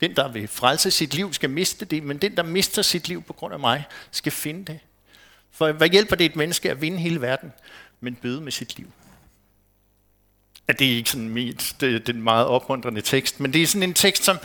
Den, 0.00 0.16
der 0.16 0.28
vil 0.28 0.48
frelse 0.48 0.90
sit 0.90 1.14
liv, 1.14 1.32
skal 1.32 1.50
miste 1.50 1.84
det, 1.84 2.02
men 2.02 2.18
den, 2.18 2.36
der 2.36 2.42
mister 2.42 2.82
sit 2.82 3.08
liv 3.08 3.22
på 3.22 3.32
grund 3.32 3.54
af 3.54 3.60
mig, 3.60 3.84
skal 4.10 4.32
finde 4.32 4.64
det. 4.72 4.78
For 5.56 5.72
hvad 5.72 5.88
hjælper 5.88 6.16
det 6.16 6.24
et 6.24 6.36
menneske 6.36 6.70
at 6.70 6.80
vinde 6.80 6.98
hele 6.98 7.20
verden, 7.20 7.52
men 8.00 8.14
bøde 8.14 8.40
med 8.40 8.52
sit 8.52 8.76
liv? 8.76 8.86
At 10.68 10.78
det 10.78 10.92
er 10.92 10.96
ikke 10.96 11.10
sådan 11.10 11.28
mit, 11.28 11.76
det, 11.80 12.06
det 12.06 12.08
er 12.08 12.16
en 12.16 12.22
meget 12.22 12.46
opmuntrende 12.46 13.00
tekst, 13.00 13.40
men 13.40 13.52
det 13.52 13.62
er 13.62 13.66
sådan 13.66 13.82
en 13.82 13.94
tekst, 13.94 14.24
som 14.24 14.38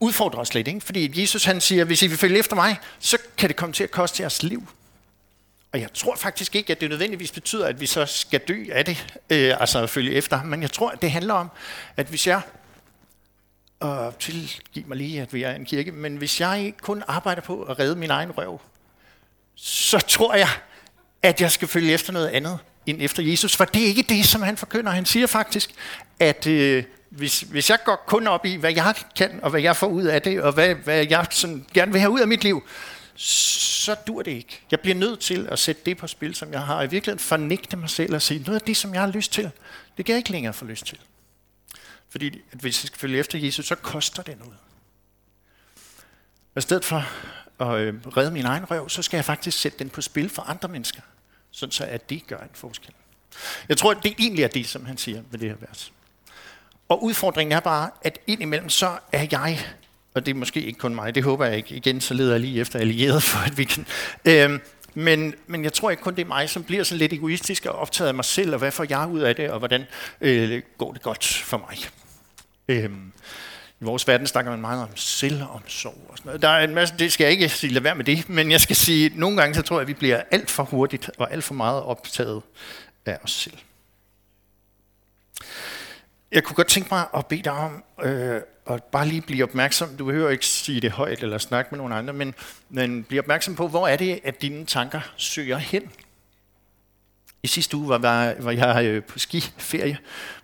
udfordrer 0.00 0.40
os 0.40 0.54
lidt. 0.54 0.68
Ikke? 0.68 0.80
Fordi 0.80 1.22
Jesus 1.22 1.44
han 1.44 1.60
siger, 1.60 1.84
hvis 1.84 2.02
I 2.02 2.06
vil 2.06 2.18
følge 2.18 2.38
efter 2.38 2.56
mig, 2.56 2.76
så 2.98 3.18
kan 3.36 3.48
det 3.48 3.56
komme 3.56 3.72
til 3.72 3.84
at 3.84 3.90
koste 3.90 4.22
jeres 4.22 4.42
liv. 4.42 4.68
Og 5.72 5.80
jeg 5.80 5.92
tror 5.94 6.16
faktisk 6.16 6.54
ikke, 6.54 6.72
at 6.72 6.80
det 6.80 6.90
nødvendigvis 6.90 7.32
betyder, 7.32 7.66
at 7.66 7.80
vi 7.80 7.86
så 7.86 8.06
skal 8.06 8.40
dø 8.40 8.64
af 8.72 8.84
det, 8.84 9.18
øh, 9.30 9.60
altså 9.60 9.82
at 9.82 9.90
følge 9.90 10.12
efter 10.12 10.36
ham. 10.36 10.46
Men 10.46 10.62
jeg 10.62 10.72
tror, 10.72 10.90
at 10.90 11.02
det 11.02 11.10
handler 11.10 11.34
om, 11.34 11.50
at 11.96 12.06
hvis 12.06 12.26
jeg, 12.26 12.40
og 13.80 14.18
tilgiv 14.18 14.84
mig 14.86 14.96
lige, 14.96 15.22
at 15.22 15.34
vi 15.34 15.42
er 15.42 15.52
en 15.52 15.64
kirke, 15.64 15.92
men 15.92 16.16
hvis 16.16 16.40
jeg 16.40 16.74
kun 16.82 17.02
arbejder 17.08 17.42
på 17.42 17.62
at 17.62 17.78
redde 17.78 17.96
min 17.96 18.10
egen 18.10 18.30
røv, 18.30 18.60
så 19.60 19.98
tror 19.98 20.34
jeg, 20.34 20.48
at 21.22 21.40
jeg 21.40 21.50
skal 21.50 21.68
følge 21.68 21.92
efter 21.92 22.12
noget 22.12 22.28
andet 22.28 22.58
end 22.86 23.02
efter 23.02 23.22
Jesus. 23.22 23.56
For 23.56 23.64
det 23.64 23.82
er 23.82 23.86
ikke 23.86 24.02
det, 24.02 24.24
som 24.24 24.42
han 24.42 24.56
forkynder. 24.56 24.92
Han 24.92 25.06
siger 25.06 25.26
faktisk, 25.26 25.70
at 26.20 26.46
øh, 26.46 26.84
hvis, 27.10 27.40
hvis 27.40 27.70
jeg 27.70 27.78
går 27.84 28.04
kun 28.06 28.26
op 28.26 28.46
i, 28.46 28.56
hvad 28.56 28.72
jeg 28.72 28.94
kan, 29.16 29.40
og 29.42 29.50
hvad 29.50 29.60
jeg 29.60 29.76
får 29.76 29.86
ud 29.86 30.04
af 30.04 30.22
det, 30.22 30.42
og 30.42 30.52
hvad, 30.52 30.74
hvad 30.74 31.06
jeg 31.10 31.26
sådan 31.30 31.66
gerne 31.74 31.92
vil 31.92 32.00
have 32.00 32.10
ud 32.10 32.20
af 32.20 32.28
mit 32.28 32.44
liv, 32.44 32.62
så 33.14 33.94
dur 34.06 34.22
det 34.22 34.30
ikke. 34.30 34.60
Jeg 34.70 34.80
bliver 34.80 34.94
nødt 34.94 35.20
til 35.20 35.48
at 35.50 35.58
sætte 35.58 35.82
det 35.86 35.96
på 35.96 36.06
spil, 36.06 36.34
som 36.34 36.52
jeg 36.52 36.62
har, 36.62 36.74
og 36.74 36.84
i 36.84 36.88
virkeligheden 36.88 37.18
fornægte 37.18 37.76
mig 37.76 37.90
selv 37.90 38.14
og 38.14 38.22
sige, 38.22 38.42
noget 38.42 38.60
af 38.60 38.66
det, 38.66 38.76
som 38.76 38.94
jeg 38.94 39.02
har 39.02 39.10
lyst 39.10 39.32
til, 39.32 39.50
det 39.96 40.04
kan 40.06 40.12
jeg 40.12 40.18
ikke 40.18 40.30
længere 40.30 40.52
få 40.52 40.64
lyst 40.64 40.86
til. 40.86 40.98
Fordi 42.08 42.40
at 42.52 42.58
hvis 42.58 42.82
jeg 42.82 42.86
skal 42.86 42.98
følge 42.98 43.18
efter 43.18 43.38
Jesus, 43.38 43.66
så 43.66 43.74
koster 43.74 44.22
det 44.22 44.38
noget. 44.38 44.56
Og 46.54 46.58
i 46.58 46.60
stedet 46.60 46.84
for 46.84 47.04
og 47.58 47.80
øh, 47.80 47.94
redde 48.16 48.30
min 48.30 48.44
egen 48.44 48.70
røv, 48.70 48.88
så 48.88 49.02
skal 49.02 49.16
jeg 49.16 49.24
faktisk 49.24 49.58
sætte 49.58 49.78
den 49.78 49.90
på 49.90 50.00
spil 50.00 50.28
for 50.28 50.42
andre 50.42 50.68
mennesker, 50.68 51.00
sådan 51.50 51.72
så 51.72 51.84
at 51.84 52.10
det 52.10 52.26
gør 52.26 52.38
en 52.38 52.50
forskel. 52.54 52.92
Jeg 53.68 53.76
tror, 53.76 53.90
at 53.90 53.98
det 54.02 54.14
egentlig 54.18 54.44
er 54.44 54.48
det, 54.48 54.68
som 54.68 54.86
han 54.86 54.96
siger 54.96 55.22
med 55.30 55.38
det 55.38 55.48
her 55.48 55.56
vers. 55.60 55.92
Og 56.88 57.04
udfordringen 57.04 57.56
er 57.56 57.60
bare, 57.60 57.90
at 58.02 58.18
indimellem 58.26 58.68
så 58.68 58.98
er 59.12 59.26
jeg, 59.30 59.58
og 60.14 60.26
det 60.26 60.32
er 60.32 60.38
måske 60.38 60.62
ikke 60.62 60.78
kun 60.78 60.94
mig, 60.94 61.14
det 61.14 61.24
håber 61.24 61.44
jeg 61.44 61.56
ikke, 61.56 61.74
igen 61.74 62.00
så 62.00 62.14
leder 62.14 62.30
jeg 62.30 62.40
lige 62.40 62.60
efter 62.60 62.78
allieret 62.78 63.22
for, 63.22 63.38
at 63.46 63.58
vi 63.58 63.64
kan... 63.64 63.86
Øh, 64.24 64.60
men, 64.94 65.34
men 65.46 65.64
jeg 65.64 65.72
tror 65.72 65.90
ikke 65.90 66.02
kun 66.02 66.14
det 66.14 66.22
er 66.22 66.26
mig, 66.26 66.50
som 66.50 66.64
bliver 66.64 66.84
så 66.84 66.94
lidt 66.94 67.12
egoistisk 67.12 67.66
og 67.66 67.72
optaget 67.72 68.08
af 68.08 68.14
mig 68.14 68.24
selv, 68.24 68.52
og 68.52 68.58
hvad 68.58 68.70
får 68.70 68.86
jeg 68.88 69.08
ud 69.08 69.20
af 69.20 69.36
det, 69.36 69.50
og 69.50 69.58
hvordan 69.58 69.84
øh, 70.20 70.62
går 70.78 70.92
det 70.92 71.02
godt 71.02 71.26
for 71.26 71.58
mig. 71.58 71.78
Øh, 72.68 72.90
i 73.80 73.84
vores 73.84 74.08
verden 74.08 74.26
snakker 74.26 74.50
man 74.50 74.60
meget 74.60 74.82
om 74.82 74.96
selvomsorg 74.96 76.06
og 76.08 76.18
sådan 76.18 76.28
noget. 76.28 76.42
Der 76.42 76.48
er 76.48 76.64
en 76.64 76.74
masse, 76.74 76.94
det 76.98 77.12
skal 77.12 77.24
jeg 77.24 77.32
ikke 77.32 77.48
sige, 77.48 77.72
lad 77.72 77.82
være 77.82 77.94
med 77.94 78.04
det, 78.04 78.28
men 78.28 78.50
jeg 78.50 78.60
skal 78.60 78.76
sige, 78.76 79.06
at 79.06 79.16
nogle 79.16 79.36
gange 79.36 79.54
så 79.54 79.62
tror 79.62 79.76
jeg, 79.76 79.80
at 79.80 79.88
vi 79.88 79.94
bliver 79.94 80.22
alt 80.30 80.50
for 80.50 80.62
hurtigt 80.62 81.10
og 81.18 81.32
alt 81.32 81.44
for 81.44 81.54
meget 81.54 81.82
optaget 81.82 82.42
af 83.06 83.18
os 83.22 83.30
selv. 83.30 83.58
Jeg 86.32 86.44
kunne 86.44 86.56
godt 86.56 86.68
tænke 86.68 86.88
mig 86.90 87.06
at 87.14 87.26
bede 87.26 87.42
dig 87.42 87.52
om 87.52 87.84
øh, 88.02 88.40
at 88.70 88.84
bare 88.84 89.06
lige 89.06 89.20
blive 89.20 89.44
opmærksom. 89.44 89.96
Du 89.96 90.04
behøver 90.04 90.30
ikke 90.30 90.46
sige 90.46 90.80
det 90.80 90.90
højt 90.90 91.22
eller 91.22 91.38
snakke 91.38 91.68
med 91.70 91.78
nogen 91.78 91.92
andre, 91.92 92.12
men, 92.12 92.34
men 92.68 93.04
blive 93.04 93.20
opmærksom 93.20 93.54
på, 93.54 93.68
hvor 93.68 93.88
er 93.88 93.96
det, 93.96 94.20
at 94.24 94.42
dine 94.42 94.66
tanker 94.66 95.00
søger 95.16 95.58
hen 95.58 95.90
i 97.42 97.46
sidste 97.46 97.76
uge 97.76 97.88
var, 97.88 97.98
var, 97.98 98.34
var 98.38 98.50
jeg 98.50 98.84
øh, 98.84 99.02
på 99.02 99.18
skiferie 99.18 99.98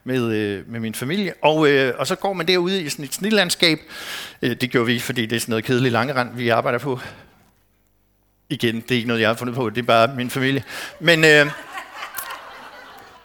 med, 0.04 0.32
øh, 0.32 0.70
med 0.70 0.80
min 0.80 0.94
familie, 0.94 1.34
og, 1.42 1.68
øh, 1.68 1.94
og 1.98 2.06
så 2.06 2.14
går 2.14 2.32
man 2.32 2.48
derude 2.48 2.82
i 2.82 2.88
sådan 2.88 3.04
et 3.04 3.14
snitlandskab. 3.14 3.78
Øh, 4.42 4.56
det 4.60 4.70
gjorde 4.70 4.86
vi, 4.86 4.98
fordi 4.98 5.26
det 5.26 5.36
er 5.36 5.40
sådan 5.40 5.52
noget 5.52 5.64
kedeligt 5.64 5.92
langrend, 5.92 6.36
vi 6.36 6.48
arbejder 6.48 6.78
på. 6.78 7.00
Igen, 8.48 8.80
det 8.80 8.90
er 8.90 8.94
ikke 8.94 9.08
noget, 9.08 9.20
jeg 9.20 9.28
har 9.28 9.34
fundet 9.34 9.56
på, 9.56 9.70
det 9.70 9.78
er 9.78 9.86
bare 9.86 10.08
min 10.16 10.30
familie. 10.30 10.64
Men, 11.00 11.24
øh, 11.24 11.46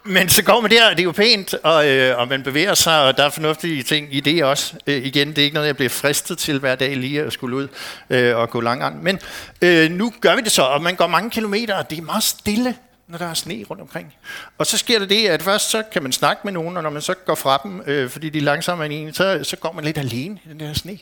men 0.04 0.28
så 0.28 0.44
går 0.44 0.60
man 0.60 0.70
der, 0.70 0.90
og 0.90 0.90
det 0.90 1.00
er 1.00 1.04
jo 1.04 1.12
pænt, 1.12 1.54
og, 1.54 1.88
øh, 1.88 2.18
og 2.18 2.28
man 2.28 2.42
bevæger 2.42 2.74
sig, 2.74 3.02
og 3.02 3.16
der 3.16 3.24
er 3.24 3.30
fornuftige 3.30 3.82
ting 3.82 4.14
i 4.14 4.20
det 4.20 4.44
også. 4.44 4.74
Øh, 4.86 5.06
igen, 5.06 5.28
det 5.28 5.38
er 5.38 5.42
ikke 5.42 5.54
noget, 5.54 5.66
jeg 5.66 5.76
bliver 5.76 5.90
fristet 5.90 6.38
til 6.38 6.58
hver 6.58 6.74
dag 6.74 6.96
lige 6.96 7.22
at 7.22 7.32
skulle 7.32 7.56
ud 7.56 7.68
øh, 8.10 8.36
og 8.36 8.50
gå 8.50 8.60
langrand. 8.60 9.02
Men 9.02 9.18
øh, 9.62 9.90
nu 9.90 10.12
gør 10.20 10.36
vi 10.36 10.42
det 10.42 10.52
så, 10.52 10.62
og 10.62 10.82
man 10.82 10.94
går 10.94 11.06
mange 11.06 11.30
kilometer, 11.30 11.74
og 11.74 11.90
det 11.90 11.98
er 11.98 12.02
meget 12.02 12.22
stille 12.22 12.74
når 13.10 13.18
der 13.18 13.26
er 13.26 13.34
sne 13.34 13.64
rundt 13.70 13.82
omkring. 13.82 14.14
Og 14.58 14.66
så 14.66 14.78
sker 14.78 14.98
der 14.98 15.06
det, 15.06 15.28
at 15.28 15.42
først 15.42 15.70
så 15.70 15.82
kan 15.92 16.02
man 16.02 16.12
snakke 16.12 16.40
med 16.44 16.52
nogen, 16.52 16.76
og 16.76 16.82
når 16.82 16.90
man 16.90 17.02
så 17.02 17.14
går 17.14 17.34
fra 17.34 17.60
dem, 17.62 17.82
øh, 17.86 18.10
fordi 18.10 18.30
de 18.30 18.38
er 18.38 18.42
langsommere 18.42 18.86
end 18.86 18.94
en, 18.94 19.14
så, 19.14 19.40
så 19.42 19.56
går 19.56 19.72
man 19.72 19.84
lidt 19.84 19.98
alene 19.98 20.40
i 20.44 20.48
den 20.48 20.60
der 20.60 20.72
sne. 20.72 20.98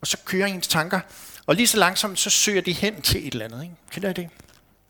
Og 0.00 0.06
så 0.06 0.16
kører 0.24 0.46
ens 0.46 0.68
tanker. 0.68 1.00
Og 1.46 1.54
lige 1.54 1.66
så 1.66 1.78
langsomt, 1.78 2.18
så 2.18 2.30
søger 2.30 2.60
de 2.60 2.72
hen 2.72 3.02
til 3.02 3.26
et 3.26 3.32
eller 3.32 3.44
andet. 3.44 3.62
Ikke? 3.62 3.74
Kender 3.90 4.10
I 4.10 4.12
det? 4.12 4.28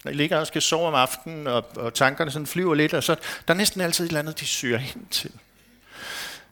Når 0.04 0.10
I 0.10 0.14
ligger 0.14 0.38
og 0.38 0.46
skal 0.46 0.62
sove 0.62 0.88
om 0.88 0.94
aftenen, 0.94 1.46
og, 1.46 1.64
og 1.76 1.94
tankerne 1.94 2.30
sådan 2.30 2.46
flyver 2.46 2.74
lidt, 2.74 2.94
og 2.94 3.02
så 3.04 3.16
der 3.48 3.54
er 3.54 3.58
næsten 3.58 3.80
altid 3.80 4.04
et 4.04 4.08
eller 4.08 4.20
andet, 4.20 4.40
de 4.40 4.46
søger 4.46 4.78
hen 4.78 5.06
til. 5.10 5.30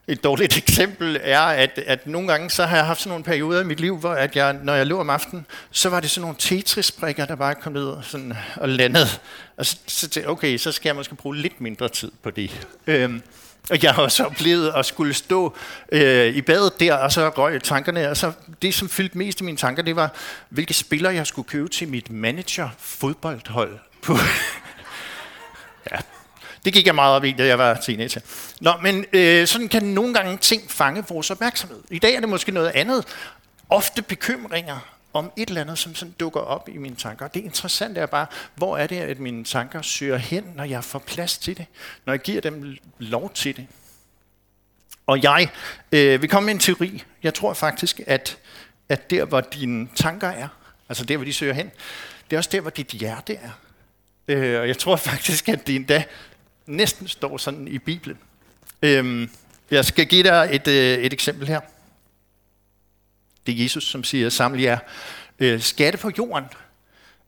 Et 0.07 0.23
dårligt 0.23 0.57
eksempel 0.67 1.19
er, 1.21 1.39
at, 1.41 1.79
at 1.87 2.07
nogle 2.07 2.27
gange 2.27 2.49
så 2.49 2.65
har 2.65 2.77
jeg 2.77 2.85
haft 2.85 2.99
sådan 2.99 3.09
nogle 3.09 3.23
perioder 3.23 3.61
i 3.61 3.63
mit 3.63 3.79
liv, 3.79 3.97
hvor 3.97 4.13
at 4.13 4.35
jeg, 4.35 4.53
når 4.53 4.73
jeg 4.73 4.85
lå 4.85 4.99
om 4.99 5.09
aftenen, 5.09 5.45
så 5.71 5.89
var 5.89 5.99
det 5.99 6.09
sådan 6.09 6.21
nogle 6.21 6.35
Tetris-brikker, 6.39 7.25
der 7.25 7.35
bare 7.35 7.55
kom 7.55 7.73
ned 7.73 7.85
og, 7.85 8.03
sådan, 8.03 8.33
og 8.55 8.69
landede. 8.69 9.07
Og 9.57 9.65
så, 9.65 9.77
så 9.87 10.09
tænkte 10.09 10.29
okay, 10.29 10.57
så 10.57 10.71
skal 10.71 10.89
jeg 10.89 10.95
måske 10.95 11.15
bruge 11.15 11.37
lidt 11.37 11.61
mindre 11.61 11.89
tid 11.89 12.11
på 12.23 12.29
det. 12.29 12.67
Øhm, 12.87 13.21
og 13.69 13.83
jeg 13.83 13.93
har 13.93 14.03
også 14.03 14.23
oplevet 14.25 14.73
at 14.75 14.85
skulle 14.85 15.13
stå 15.13 15.55
øh, 15.91 16.35
i 16.35 16.41
badet 16.41 16.79
der, 16.79 16.93
og 16.93 17.11
så 17.11 17.29
røg 17.29 17.63
tankerne. 17.63 18.09
Og 18.09 18.17
så 18.17 18.31
det, 18.61 18.73
som 18.73 18.89
fyldte 18.89 19.17
mest 19.17 19.41
i 19.41 19.43
mine 19.43 19.57
tanker, 19.57 19.83
det 19.83 19.95
var, 19.95 20.13
hvilke 20.49 20.73
spillere 20.73 21.13
jeg 21.13 21.27
skulle 21.27 21.47
købe 21.47 21.69
til 21.69 21.87
mit 21.87 22.11
manager-fodboldhold. 22.11 23.79
På 24.01 24.17
ja, 25.91 25.97
det 26.65 26.73
gik 26.73 26.85
jeg 26.85 26.95
meget 26.95 27.15
op 27.15 27.23
i, 27.23 27.31
da 27.31 27.45
jeg 27.45 27.57
var 27.57 27.73
teenager. 27.73 28.21
Nå, 28.61 28.73
men 28.81 29.05
øh, 29.13 29.47
sådan 29.47 29.67
kan 29.67 29.83
nogle 29.83 30.13
gange 30.13 30.37
ting 30.37 30.71
fange 30.71 31.03
vores 31.09 31.31
opmærksomhed. 31.31 31.79
I 31.91 31.99
dag 31.99 32.15
er 32.15 32.19
det 32.19 32.29
måske 32.29 32.51
noget 32.51 32.69
andet. 32.69 33.05
Ofte 33.69 34.01
bekymringer 34.01 34.95
om 35.13 35.31
et 35.37 35.49
eller 35.49 35.61
andet, 35.61 35.77
som 35.77 35.95
sådan 35.95 36.15
dukker 36.19 36.39
op 36.39 36.69
i 36.69 36.77
mine 36.77 36.95
tanker. 36.95 37.27
Det 37.27 37.43
interessante 37.43 37.99
er 37.99 38.05
bare, 38.05 38.25
hvor 38.55 38.77
er 38.77 38.87
det, 38.87 38.95
at 38.95 39.19
mine 39.19 39.43
tanker 39.43 39.81
søger 39.81 40.17
hen, 40.17 40.51
når 40.55 40.63
jeg 40.63 40.83
får 40.83 40.99
plads 40.99 41.37
til 41.37 41.57
det? 41.57 41.65
Når 42.05 42.13
jeg 42.13 42.19
giver 42.19 42.41
dem 42.41 42.77
lov 42.99 43.31
til 43.33 43.57
det? 43.57 43.67
Og 45.07 45.23
jeg 45.23 45.49
øh, 45.91 46.21
vil 46.21 46.29
komme 46.29 46.45
med 46.45 46.53
en 46.53 46.59
teori. 46.59 47.03
Jeg 47.23 47.33
tror 47.33 47.53
faktisk, 47.53 48.01
at, 48.07 48.37
at 48.89 49.09
der, 49.09 49.25
hvor 49.25 49.41
dine 49.41 49.87
tanker 49.95 50.27
er, 50.27 50.47
altså 50.89 51.05
der, 51.05 51.17
hvor 51.17 51.25
de 51.25 51.33
søger 51.33 51.53
hen, 51.53 51.71
det 52.29 52.35
er 52.35 52.37
også 52.37 52.49
der, 52.53 52.61
hvor 52.61 52.69
dit 52.69 52.87
hjerte 52.87 53.35
er. 53.35 53.49
Øh, 54.27 54.59
og 54.61 54.67
jeg 54.67 54.77
tror 54.77 54.95
faktisk, 54.95 55.49
at 55.49 55.67
det 55.67 55.75
endda 55.75 56.03
næsten 56.65 57.07
står 57.07 57.37
sådan 57.37 57.67
i 57.67 57.79
Bibelen. 57.79 58.17
Øhm, 58.81 59.29
jeg 59.71 59.85
skal 59.85 60.05
give 60.05 60.23
dig 60.23 60.49
et, 60.51 60.67
øh, 60.67 60.97
et 60.97 61.13
eksempel 61.13 61.47
her. 61.47 61.59
Det 63.45 63.59
er 63.59 63.63
Jesus, 63.63 63.83
som 63.83 64.03
siger, 64.03 64.29
samle 64.29 64.61
jer 64.61 64.77
øh, 65.39 65.61
skatte 65.61 65.99
på 65.99 66.11
jorden. 66.17 66.45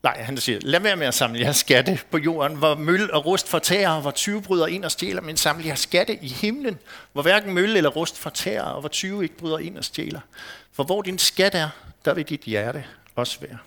Nej, 0.03 0.21
han 0.21 0.37
siger, 0.37 0.59
lad 0.61 0.79
være 0.79 0.95
med 0.95 1.07
at 1.07 1.13
samle 1.13 1.39
jer 1.39 1.51
skatte 1.51 1.99
på 2.11 2.17
jorden, 2.17 2.57
hvor 2.57 2.75
møl 2.75 3.11
og 3.11 3.25
rust 3.25 3.47
fortærer, 3.47 4.01
hvor 4.01 4.11
20 4.11 4.41
bryder 4.41 4.67
ind 4.67 4.85
og 4.85 4.91
stjæler, 4.91 5.21
men 5.21 5.37
samle 5.37 5.65
jer 5.65 5.75
skatte 5.75 6.17
i 6.21 6.27
himlen, 6.27 6.77
hvor 7.13 7.21
hverken 7.21 7.53
møl 7.53 7.77
eller 7.77 7.89
rust 7.89 8.17
fortærer, 8.17 8.63
og 8.63 8.79
hvor 8.79 8.89
20 8.89 9.23
ikke 9.23 9.37
bryder 9.37 9.57
ind 9.57 9.77
og 9.77 9.83
stjæler. 9.83 10.19
For 10.73 10.83
hvor 10.83 11.01
din 11.01 11.19
skat 11.19 11.55
er, 11.55 11.69
der 12.05 12.13
vil 12.13 12.25
dit 12.25 12.41
hjerte 12.41 12.85
også 13.15 13.39
være. 13.39 13.57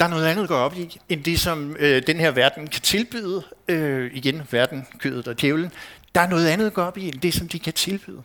Der 0.00 0.06
er 0.06 0.10
noget 0.10 0.26
andet 0.26 0.42
at 0.42 0.48
gå 0.48 0.54
op 0.54 0.76
i, 0.76 0.98
end 1.08 1.24
det, 1.24 1.40
som 1.40 1.76
øh, 1.78 2.06
den 2.06 2.16
her 2.16 2.30
verden 2.30 2.66
kan 2.66 2.82
tilbyde. 2.82 3.42
Øh, 3.68 4.10
igen, 4.14 4.42
verden, 4.50 4.86
kødet 4.98 5.28
og 5.28 5.40
djævlen. 5.40 5.72
Der 6.14 6.20
er 6.20 6.28
noget 6.28 6.48
andet 6.48 6.66
at 6.66 6.74
gå 6.74 6.82
op 6.82 6.98
i, 6.98 7.08
end 7.08 7.20
det, 7.20 7.34
som 7.34 7.48
de 7.48 7.58
kan 7.58 7.72
tilbyde 7.72 8.22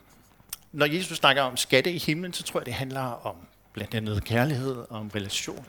når 0.74 0.86
Jesus 0.86 1.18
snakker 1.18 1.42
om 1.42 1.58
skatte 1.58 1.92
i 1.92 1.98
himlen, 1.98 2.34
så 2.34 2.44
tror 2.44 2.60
jeg, 2.60 2.66
det 2.66 2.74
handler 2.74 3.02
om 3.02 3.36
blandt 3.74 3.96
andet 3.96 4.24
kærlighed 4.24 4.76
og 4.76 5.00
om 5.00 5.08
relation. 5.16 5.66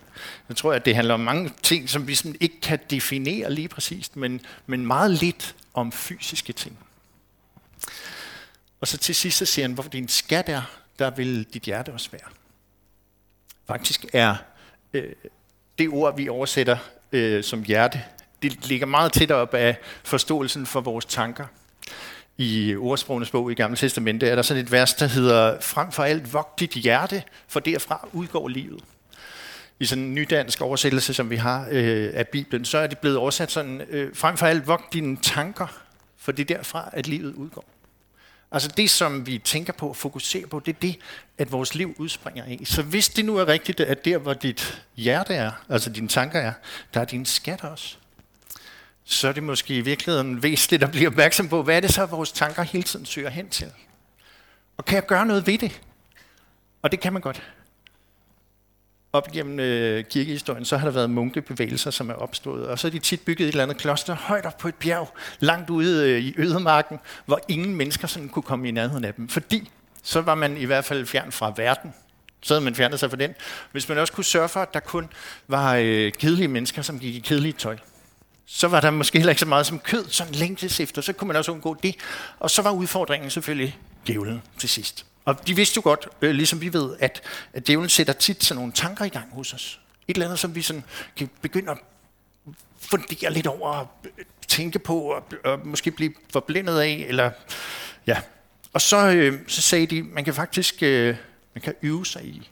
Jeg 0.49 0.57
tror, 0.57 0.73
at 0.73 0.85
det 0.85 0.95
handler 0.95 1.15
om 1.15 1.21
mange 1.21 1.51
ting, 1.63 1.89
som 1.89 2.07
vi 2.07 2.15
sådan 2.15 2.37
ikke 2.41 2.61
kan 2.61 2.79
definere 2.91 3.53
lige 3.53 3.69
præcist, 3.69 4.17
men, 4.17 4.41
men 4.67 4.87
meget 4.87 5.11
lidt 5.11 5.57
om 5.75 5.93
fysiske 5.93 6.53
ting. 6.53 6.79
Og 8.81 8.89
så 8.89 8.99
til 8.99 9.15
sidst 9.15 9.39
så 9.39 9.47
siger 9.47 9.65
han, 9.65 9.73
hvor 9.75 9.83
din 9.83 10.09
skat 10.09 10.49
er, 10.49 10.63
der 10.99 11.11
vil 11.11 11.45
dit 11.55 11.63
hjerte 11.63 11.93
også 11.93 12.11
være. 12.11 12.29
Faktisk 13.67 14.05
er 14.13 14.37
øh, 14.93 15.13
det 15.79 15.89
ord, 15.89 16.17
vi 16.17 16.29
oversætter 16.29 16.77
øh, 17.13 17.45
som 17.45 17.63
hjerte, 17.63 18.03
det 18.43 18.69
ligger 18.69 18.87
meget 18.87 19.13
tæt 19.13 19.31
op 19.31 19.55
af 19.55 19.77
forståelsen 20.03 20.67
for 20.67 20.81
vores 20.81 21.05
tanker 21.05 21.45
i 22.39 22.77
ordsprogenes 22.77 23.31
bog 23.31 23.53
i 23.53 23.55
Gamle 23.55 23.77
Testamente, 23.77 24.29
er 24.29 24.35
der 24.35 24.43
sådan 24.43 24.63
et 24.63 24.73
vers, 24.73 24.95
der 24.95 25.07
hedder, 25.07 25.61
frem 25.61 25.93
for 25.93 26.03
alt 26.03 26.33
vogt 26.33 26.61
dit 26.61 26.71
hjerte, 26.71 27.23
for 27.49 27.61
derfra 27.61 28.09
udgår 28.13 28.49
livet. 28.49 28.81
I 29.81 29.85
sådan 29.85 30.05
en 30.05 30.15
nydansk 30.15 30.61
oversættelse, 30.61 31.15
som 31.15 31.31
vi 31.31 31.37
har 31.37 31.69
øh, 31.71 32.11
af 32.15 32.29
Bibelen, 32.29 32.65
så 32.65 32.79
er 32.79 32.87
det 32.87 32.99
blevet 32.99 33.19
oversat 33.19 33.51
sådan, 33.51 33.83
øh, 33.91 34.17
frem 34.17 34.37
for 34.37 34.47
alt 34.47 34.67
vogt 34.67 34.93
dine 34.93 35.17
tanker, 35.17 35.67
for 36.17 36.33
det 36.33 36.51
er 36.51 36.57
derfra, 36.57 36.91
at 36.93 37.07
livet 37.07 37.35
udgår. 37.35 37.74
Altså 38.55 38.69
det, 38.77 38.91
som 38.91 39.27
vi 39.27 39.39
tænker 39.39 39.73
på 39.73 39.89
og 39.89 39.97
fokuserer 39.97 40.47
på, 40.47 40.61
det 40.61 40.75
er 40.75 40.81
det, 40.81 40.97
at 41.39 41.53
vores 41.53 41.75
liv 41.75 41.95
udspringer 41.99 42.45
af. 42.45 42.61
Så 42.65 42.83
hvis 42.83 43.09
det 43.09 43.25
nu 43.25 43.37
er 43.37 43.49
rigtigt, 43.49 43.81
at 43.81 44.05
der, 44.05 44.19
hvor 44.19 44.35
dit 44.35 44.85
hjerte 44.97 45.35
er, 45.35 45.51
altså 45.69 45.91
dine 45.91 46.09
tanker 46.09 46.41
er, 46.41 46.53
der 46.95 47.01
er 47.01 47.05
din 47.05 47.27
skat 47.27 47.65
også 47.65 47.97
så 49.05 49.29
er 49.29 49.33
det 49.33 49.43
måske 49.43 49.77
i 49.77 49.81
virkeligheden 49.81 50.43
væsentligt 50.43 50.83
at 50.83 50.91
blive 50.91 51.07
opmærksom 51.07 51.49
på, 51.49 51.63
hvad 51.63 51.77
er 51.77 51.81
det 51.81 51.95
så, 51.95 52.07
vores 52.07 52.33
tanker 52.33 52.63
hele 52.63 52.85
tiden 52.85 53.07
søger 53.07 53.31
hen 53.31 53.49
til? 53.49 53.73
Og 54.77 54.85
kan 54.85 54.95
jeg 54.95 55.07
gøre 55.07 55.27
noget 55.27 55.47
ved 55.47 55.59
det? 55.59 55.81
Og 56.83 56.93
det 56.93 57.01
kan 57.01 57.13
man 57.13 57.23
godt. 57.23 57.43
Op 59.15 59.33
gennem 59.33 59.61
øh, 59.61 60.05
kirkehistorien, 60.05 60.65
så 60.65 60.77
har 60.77 60.87
der 60.87 60.93
været 60.93 61.11
munkebevægelser, 61.11 61.91
som 61.91 62.11
er 62.11 62.15
opstået, 62.15 62.67
og 62.67 62.79
så 62.79 62.87
er 62.87 62.91
de 62.91 62.99
tit 62.99 63.21
bygget 63.21 63.49
et 63.49 63.53
eller 63.53 63.63
andet 63.63 63.77
kloster 63.77 64.15
højt 64.15 64.47
op 64.47 64.59
på 64.59 64.69
et 64.69 64.75
bjerg, 64.75 65.15
langt 65.41 65.71
ude 65.71 66.11
øh, 66.11 66.21
i 66.21 66.35
ødemarken, 66.39 66.99
hvor 67.27 67.41
ingen 67.49 67.77
mennesker 67.77 68.07
sådan 68.07 68.29
kunne 68.29 68.43
komme 68.43 68.69
i 68.69 68.71
nærheden 68.71 69.05
af 69.05 69.15
dem. 69.15 69.29
Fordi 69.29 69.71
så 70.03 70.21
var 70.21 70.35
man 70.35 70.57
i 70.57 70.65
hvert 70.65 70.85
fald 70.85 71.07
fjern 71.07 71.33
fra 71.33 71.53
verden. 71.57 71.95
Så 72.43 72.55
havde 72.55 72.65
man 72.65 72.75
fjernet 72.75 73.01
sig 73.01 73.11
fra 73.11 73.17
den. 73.17 73.35
Hvis 73.73 73.89
man 73.89 73.99
også 73.99 74.13
kunne 74.13 74.25
sørge 74.25 74.49
for, 74.49 74.61
at 74.61 74.75
der 74.75 74.81
kun 74.81 75.09
var 75.49 75.75
øh, 75.75 76.13
kedelige 76.13 76.49
mennesker, 76.49 76.83
som 76.83 76.99
gik 76.99 77.15
i 77.15 77.21
kedeligt 77.21 77.59
tøj, 77.59 77.77
så 78.47 78.69
var 78.69 78.81
der 78.81 78.91
måske 78.91 79.19
heller 79.19 79.31
ikke 79.31 79.41
så 79.41 79.49
meget 79.49 79.67
som 79.67 79.79
kød, 79.79 80.05
sådan 80.09 80.35
længtes 80.35 80.81
efter, 80.81 81.03
så 81.03 81.13
kunne 81.13 81.29
man 81.29 81.37
også 81.37 81.53
undgå 81.53 81.77
det. 81.83 81.97
Og 82.39 82.51
så 82.51 82.63
var 82.63 82.71
udfordringen 82.71 83.31
selvfølgelig 83.31 83.79
djævlen 84.07 84.43
til 84.59 84.69
sidst. 84.69 85.07
Og 85.25 85.47
de 85.47 85.57
vidste 85.57 85.77
jo 85.77 85.83
godt, 85.85 86.09
øh, 86.23 86.31
ligesom 86.31 86.61
vi 86.61 86.73
ved, 86.73 86.97
at, 86.99 87.23
at 87.53 87.67
djævlen 87.67 87.89
sætter 87.89 88.13
tit 88.13 88.45
sådan 88.45 88.59
nogle 88.59 88.73
tanker 88.73 89.05
i 89.05 89.09
gang 89.09 89.29
hos 89.33 89.55
os. 89.55 89.81
Et 90.09 90.15
eller 90.15 90.27
andet, 90.27 90.39
som 90.39 90.55
vi 90.55 90.63
sådan 90.63 90.85
kan 91.17 91.31
begynde 91.43 91.71
at 91.71 91.79
fundere 92.79 93.33
lidt 93.33 93.47
over, 93.47 93.71
og 93.71 93.89
øh, 94.05 94.25
tænke 94.49 94.79
på, 94.79 94.99
og, 94.99 95.25
og 95.45 95.67
måske 95.67 95.91
blive 95.91 96.15
forblændet 96.33 96.81
af, 96.81 97.05
eller 97.09 97.31
ja. 98.07 98.21
Og 98.73 98.81
så, 98.81 99.11
øh, 99.11 99.41
så 99.47 99.63
sagde 99.63 99.87
de, 99.87 100.03
man 100.03 100.25
kan 100.25 100.35
faktisk 100.35 100.83
øh, 100.83 101.17
man 101.55 101.63
kan 101.63 101.75
øve 101.83 102.07
sig 102.07 102.25
i, 102.25 102.51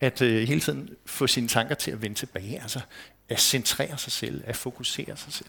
at 0.00 0.22
øh, 0.22 0.48
hele 0.48 0.60
tiden 0.60 0.90
få 1.06 1.26
sine 1.26 1.48
tanker 1.48 1.74
til 1.74 1.90
at 1.90 2.02
vende 2.02 2.16
tilbage. 2.16 2.62
Altså 2.62 2.80
at 3.28 3.40
centrere 3.40 3.98
sig 3.98 4.12
selv, 4.12 4.42
at 4.46 4.56
fokusere 4.56 5.16
sig 5.16 5.32
selv. 5.32 5.48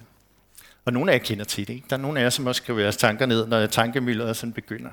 Og 0.88 0.94
nogle 0.94 1.12
af 1.12 1.17
jer 1.17 1.24
kender 1.24 1.46
til 1.46 1.67
det. 1.67 1.74
Ikke? 1.74 1.86
Der 1.89 1.96
er 1.96 2.01
nogle 2.01 2.20
af 2.20 2.24
jer, 2.24 2.29
som 2.29 2.48
også 2.48 2.63
skriver 2.63 2.79
jeres 2.79 2.98
tanker 2.98 3.25
ned, 3.25 3.48
når 3.48 3.65
tankemylderet 3.65 4.38
sådan 4.38 4.53
begynder. 4.53 4.89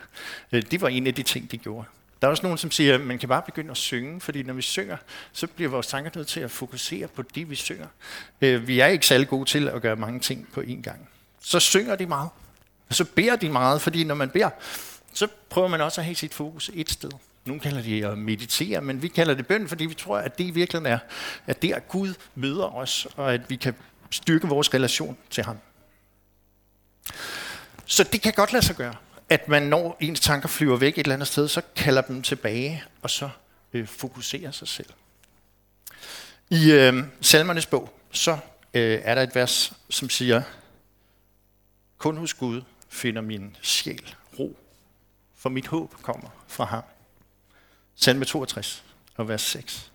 Øh, 0.53 0.63
det 0.71 0.81
var 0.81 0.89
en 0.89 1.07
af 1.07 1.15
de 1.15 1.23
ting, 1.23 1.51
de 1.51 1.59
gjorde. 1.59 1.85
Der 2.21 2.29
er 2.29 2.31
også 2.31 2.43
nogen, 2.43 2.59
som 2.59 2.71
siger, 2.71 2.95
at 2.95 3.01
man 3.01 3.19
kan 3.19 3.29
bare 3.29 3.43
begynde 3.47 3.71
at 3.71 3.77
synge, 3.77 4.21
fordi 4.21 4.43
når 4.43 4.55
vi 4.55 4.63
synger, 4.63 4.97
så 5.33 5.47
bliver 5.47 5.71
vores 5.71 5.87
tanker 5.87 6.11
nødt 6.15 6.29
til 6.29 6.41
at 6.41 6.51
fokusere 6.51 7.09
på 7.09 7.23
det, 7.23 7.51
vi 7.51 7.55
synger. 7.55 7.87
Øh, 8.41 8.69
vi 8.69 8.81
er 8.81 8.87
ikke 8.87 9.07
særlig 9.07 9.29
gode 9.29 9.45
til 9.45 9.69
at 9.69 9.83
gøre 9.83 9.97
mange 9.97 10.21
ting 10.21 10.49
på 10.53 10.61
én 10.61 10.83
gang. 10.83 11.09
Så 11.41 11.61
synger 11.61 11.97
de 11.97 12.07
meget. 12.07 12.31
Og 12.89 12.95
så 12.95 13.05
beder 13.05 13.37
de 13.37 13.49
meget, 13.49 13.83
fordi 13.83 14.05
når 14.05 14.15
man 14.15 14.31
beder, 14.31 14.51
så 15.13 15.29
prøver 15.51 15.69
man 15.69 15.81
også 15.81 16.01
at 16.01 16.05
have 16.05 16.15
sit 16.15 16.35
fokus 16.35 16.71
et 16.75 16.91
sted. 16.91 17.11
Nogle 17.45 17.61
kalder 17.61 17.83
det 17.83 18.05
at 18.05 18.19
meditere, 18.19 18.81
men 18.81 19.03
vi 19.03 19.09
kalder 19.09 19.35
det 19.35 19.47
bøn, 19.47 19.69
fordi 19.69 19.87
vi 19.87 19.95
tror, 19.95 20.19
at 20.19 20.39
det 20.39 20.45
i 20.45 20.51
virkeligheden 20.51 20.93
er, 20.93 20.99
at 21.47 21.63
det 21.63 21.71
er 21.71 21.79
Gud 21.79 22.15
møder 22.35 22.77
os, 22.77 23.07
og 23.17 23.35
at 23.35 23.51
vi 23.51 23.57
kan 23.57 23.75
styrke 24.11 24.49
vores 24.49 24.75
relation 24.75 25.17
til 25.31 25.45
ham. 25.45 25.57
Så 27.87 28.05
det 28.05 28.23
kan 28.23 28.33
godt 28.33 28.53
lade 28.53 28.65
sig 28.65 28.77
gøre, 28.77 28.95
at 29.29 29.49
man 29.49 29.63
når 29.63 29.97
ens 30.01 30.21
tanker 30.21 30.49
flyver 30.49 30.77
væk 30.77 30.99
et 30.99 30.99
eller 30.99 31.15
andet 31.15 31.29
sted, 31.29 31.49
så 31.49 31.63
kalder 31.77 32.03
dem 32.03 32.23
tilbage, 32.23 32.85
og 33.03 33.11
så 33.11 33.31
øh, 33.73 33.87
fokuserer 33.87 34.51
sig 34.51 34.69
selv. 34.69 34.91
I 36.51 36.73
øh, 36.73 37.05
salmernes 37.21 37.67
bog, 37.67 37.99
så 38.11 38.33
øh, 38.75 39.01
er 39.05 39.15
der 39.15 39.23
et 39.23 39.35
vers, 39.35 39.73
som 39.91 40.11
siger, 40.11 40.43
kun 41.99 42.17
hos 42.17 42.35
Gud 42.35 42.63
finder 42.89 43.23
min 43.23 43.57
sjæl 43.63 44.15
ro, 44.39 44.57
for 45.37 45.51
mit 45.51 45.67
håb 45.67 45.95
kommer 46.03 46.29
fra 46.47 46.65
ham. 46.65 46.83
Salme 47.97 48.25
62 48.25 48.85
og 49.17 49.29
vers 49.29 49.43
6. 49.43 49.91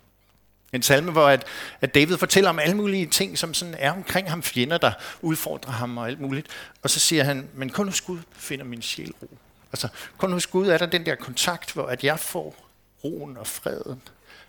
En 0.74 0.82
salme, 0.82 1.12
hvor 1.12 1.28
at, 1.28 1.46
at 1.82 1.96
David 1.96 2.18
fortæller 2.18 2.50
om 2.50 2.60
alle 2.60 2.78
mulige 2.78 3.06
ting, 3.06 3.38
som 3.38 3.54
sådan 3.54 3.76
er 3.78 3.92
omkring 3.92 4.30
ham, 4.30 4.44
fjender, 4.44 4.78
der 4.78 4.92
udfordrer 5.22 5.72
ham 5.72 5.98
og 5.98 6.08
alt 6.08 6.20
muligt. 6.20 6.48
Og 6.82 6.90
så 6.90 7.00
siger 7.00 7.24
han, 7.24 7.50
men 7.54 7.70
kun 7.70 7.88
hos 7.88 8.02
Gud 8.02 8.20
finder 8.34 8.66
min 8.66 8.82
sjæl 8.82 9.14
ro. 9.22 9.38
Altså, 9.72 9.88
kun 10.18 10.32
hos 10.32 10.48
Gud 10.48 10.68
er 10.68 10.78
der 10.78 10.86
den 10.86 11.06
der 11.06 11.16
kontakt, 11.16 11.74
hvor 11.74 11.86
at 11.86 12.04
jeg 12.04 12.20
får 12.20 12.70
roen 13.04 13.38
og 13.38 13.48
freden, 13.48 14.02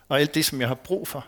og 0.08 0.20
alt 0.20 0.34
det, 0.34 0.44
som 0.44 0.60
jeg 0.60 0.68
har 0.68 0.74
brug 0.74 1.08
for. 1.08 1.26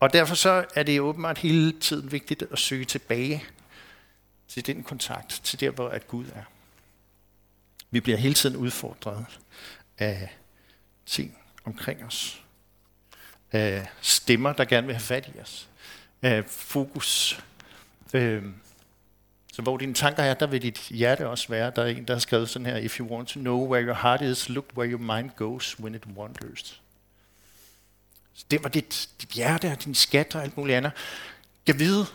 Og 0.00 0.12
derfor 0.12 0.34
så 0.34 0.64
er 0.74 0.82
det 0.82 1.00
åbenbart 1.00 1.38
hele 1.38 1.80
tiden 1.80 2.12
vigtigt 2.12 2.44
at 2.52 2.58
søge 2.58 2.84
tilbage 2.84 3.44
til 4.48 4.66
den 4.66 4.82
kontakt, 4.82 5.40
til 5.44 5.60
der, 5.60 5.70
hvor 5.70 5.88
at 5.88 6.08
Gud 6.08 6.24
er. 6.34 6.42
Vi 7.90 8.00
bliver 8.00 8.18
hele 8.18 8.34
tiden 8.34 8.56
udfordret 8.56 9.26
af 9.98 10.36
ting 11.06 11.38
omkring 11.64 12.04
os 12.04 12.42
øh, 13.52 13.86
stemmer, 14.00 14.52
der 14.52 14.64
gerne 14.64 14.86
vil 14.86 14.96
have 14.96 15.02
fat 15.02 15.30
i 15.36 15.40
os. 15.40 15.68
Øh, 16.22 16.44
fokus. 16.46 17.40
Øh, 18.14 18.42
Så 19.52 19.62
hvor 19.62 19.76
dine 19.76 19.94
tanker 19.94 20.22
er, 20.22 20.34
der 20.34 20.46
vil 20.46 20.62
dit 20.62 20.78
hjerte 20.88 21.28
også 21.28 21.48
være. 21.48 21.72
Der 21.76 21.82
er 21.82 21.86
en, 21.86 22.04
der 22.04 22.14
har 22.14 22.20
skrevet 22.20 22.48
sådan 22.48 22.66
her, 22.66 22.76
If 22.76 23.00
you 23.00 23.06
want 23.06 23.28
to 23.28 23.40
know 23.40 23.68
where 23.68 23.84
your 23.84 23.94
heart 23.94 24.22
is, 24.22 24.48
look 24.48 24.64
where 24.76 24.90
your 24.90 25.00
mind 25.00 25.30
goes 25.36 25.80
when 25.80 25.94
it 25.94 26.02
wanders. 26.16 26.80
Så 28.34 28.44
det 28.50 28.62
var 28.62 28.68
dit, 28.68 29.08
dit 29.20 29.28
hjerte 29.30 29.70
og 29.70 29.84
din 29.84 29.94
skat 29.94 30.34
og 30.34 30.42
alt 30.42 30.56
muligt 30.56 30.76
andet. 30.76 30.92
Jeg 31.66 31.78
vide, 31.78 32.06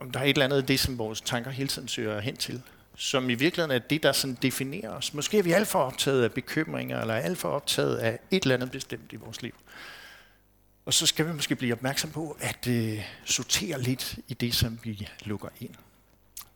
om 0.00 0.10
der 0.10 0.20
er 0.20 0.24
et 0.24 0.28
eller 0.30 0.44
andet 0.44 0.56
af 0.56 0.66
det, 0.66 0.80
som 0.80 0.98
vores 0.98 1.20
tanker 1.20 1.50
hele 1.50 1.68
tiden 1.68 1.88
søger 1.88 2.20
hen 2.20 2.36
til. 2.36 2.62
Som 2.96 3.30
i 3.30 3.34
virkeligheden 3.34 3.70
er 3.70 3.78
det, 3.88 4.02
der 4.02 4.12
sådan 4.12 4.38
definerer 4.42 4.90
os. 4.90 5.14
Måske 5.14 5.38
er 5.38 5.42
vi 5.42 5.52
alt 5.52 5.68
for 5.68 5.78
optaget 5.78 6.24
af 6.24 6.32
bekymringer, 6.32 7.00
eller 7.00 7.14
alt 7.14 7.38
for 7.38 7.48
optaget 7.48 7.96
af 7.96 8.18
et 8.30 8.42
eller 8.42 8.54
andet 8.54 8.70
bestemt 8.70 9.12
i 9.12 9.16
vores 9.16 9.42
liv. 9.42 9.54
Og 10.84 10.94
så 10.94 11.06
skal 11.06 11.26
vi 11.26 11.32
måske 11.32 11.56
blive 11.56 11.72
opmærksom 11.72 12.10
på 12.10 12.36
at 12.40 12.66
øh, 12.68 13.04
sortere 13.24 13.82
lidt 13.82 14.18
i 14.28 14.34
det, 14.34 14.54
som 14.54 14.78
vi 14.82 15.08
lukker 15.24 15.48
ind. 15.60 15.74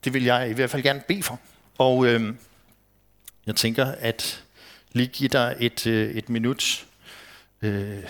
Det 0.05 0.15
vil 0.15 0.25
jeg 0.25 0.51
i 0.51 0.53
hvert 0.53 0.71
fald 0.71 0.83
gerne 0.83 1.03
bede 1.09 1.23
for. 1.23 1.41
Og 1.79 2.07
øh, 2.07 2.35
jeg 3.47 3.57
tænker, 3.57 3.85
at 3.85 4.45
lige 4.93 5.07
give 5.07 5.29
dig 5.29 5.57
et, 5.61 5.87
øh, 5.87 6.11
et 6.11 6.29
minut 6.29 6.87
øh, 7.63 8.03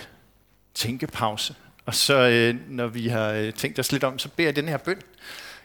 tænkepause. 0.73 1.55
Og 1.85 1.95
så 1.95 2.13
øh, 2.13 2.69
når 2.69 2.87
vi 2.87 3.07
har 3.07 3.29
øh, 3.29 3.53
tænkt 3.53 3.79
os 3.79 3.91
lidt 3.91 4.03
om, 4.03 4.19
så 4.19 4.29
beder 4.29 4.47
jeg 4.47 4.55
den 4.55 4.67
her 4.67 4.77
bøn, 4.77 5.01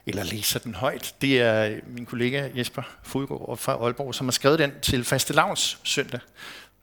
eller 0.07 0.25
læser 0.25 0.59
den 0.59 0.75
højt. 0.75 1.15
Det 1.21 1.41
er 1.41 1.81
min 1.87 2.07
kollega 2.07 2.49
Jesper 2.55 2.83
Fodgaard 3.03 3.59
fra 3.59 3.73
Aalborg, 3.73 4.15
som 4.15 4.27
har 4.27 4.33
skrevet 4.33 4.59
den 4.59 4.73
til 4.83 5.05
fastelavns 5.05 5.79
søndag. 5.83 6.21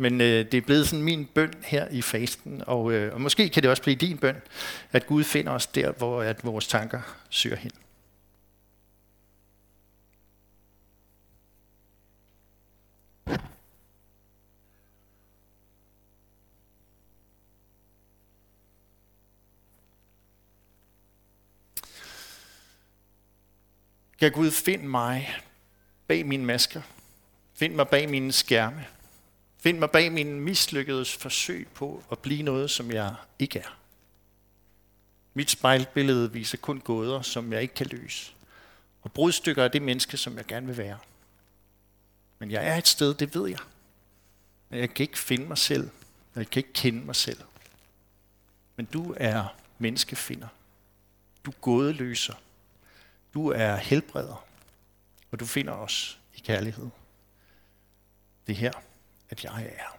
Men 0.01 0.22
øh, 0.22 0.51
det 0.51 0.53
er 0.53 0.62
blevet 0.62 0.88
sådan 0.88 1.03
min 1.03 1.25
bøn 1.25 1.53
her 1.63 1.88
i 1.91 2.01
fasten, 2.01 2.63
og, 2.68 2.91
øh, 2.91 3.13
og 3.13 3.22
måske 3.22 3.50
kan 3.50 3.63
det 3.63 3.70
også 3.70 3.84
blive 3.84 3.96
din 3.96 4.18
bøn, 4.18 4.36
at 4.91 5.08
Gud 5.08 5.24
finder 5.24 5.51
os 5.51 5.68
der, 5.68 5.91
hvor 5.91 6.22
at 6.22 6.46
vores 6.46 6.68
tanker 6.68 7.01
søger 7.29 7.56
hen. 7.56 7.72
Kan 24.20 24.32
Gud 24.32 24.51
finde 24.51 24.88
mig 24.88 25.36
bag 26.08 26.25
mine 26.25 26.46
masker? 26.46 26.82
Find 27.53 27.75
mig 27.75 27.88
bag 27.88 28.10
mine 28.10 28.32
skærme? 28.32 28.86
Find 29.60 29.80
mig 29.80 29.92
bag 29.92 30.12
min 30.12 30.39
mislykkede 30.39 31.06
forsøg 31.06 31.68
på 31.74 32.04
at 32.12 32.20
blive 32.20 32.44
noget, 32.44 32.72
som 32.72 32.92
jeg 32.92 33.16
ikke 33.39 33.60
er. 33.60 33.78
Mit 35.34 35.50
spejlbillede 35.50 36.34
viser 36.34 36.58
kun 36.58 36.80
gåder, 36.80 37.22
som 37.22 37.54
jeg 37.54 37.62
ikke 37.62 37.74
kan 37.74 37.88
løse. 37.88 38.32
Og 39.01 39.12
brudstykker 39.12 39.63
af 39.63 39.72
det 39.72 39.82
menneske, 39.82 40.18
som 40.18 40.38
jeg 40.38 40.46
gerne 40.46 40.68
vil 40.68 40.78
være. 40.78 40.98
Men 42.39 42.51
jeg 42.51 42.68
er 42.68 42.75
et 42.75 42.88
sted, 42.88 43.13
det 43.13 43.36
ved 43.36 43.48
jeg. 43.48 43.60
Men 44.70 44.80
jeg 44.80 44.94
kan 44.94 45.04
ikke 45.04 45.20
finde 45.20 45.46
mig 45.46 45.58
selv. 45.58 45.89
Jeg 46.36 46.50
kan 46.50 46.60
ikke 46.60 46.74
kende 46.74 47.06
mig 47.06 47.16
selv. 47.16 47.39
Men 48.75 48.86
du 48.86 49.16
er 49.18 49.56
menneskefinder. 49.78 50.48
Du 51.46 51.51
gådeløser. 51.62 52.34
Du 53.34 53.48
er 53.48 53.75
helbreder. 53.75 54.46
Og 55.32 55.39
du 55.39 55.46
finder 55.46 55.74
os 55.74 56.20
i 56.36 56.39
kærlighed. 56.39 56.89
Det 58.48 58.54
er 58.54 58.58
her, 58.58 58.72
at 59.29 59.43
jeg 59.43 59.74
er. 59.77 59.98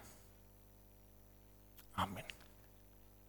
Amen. 1.95 2.23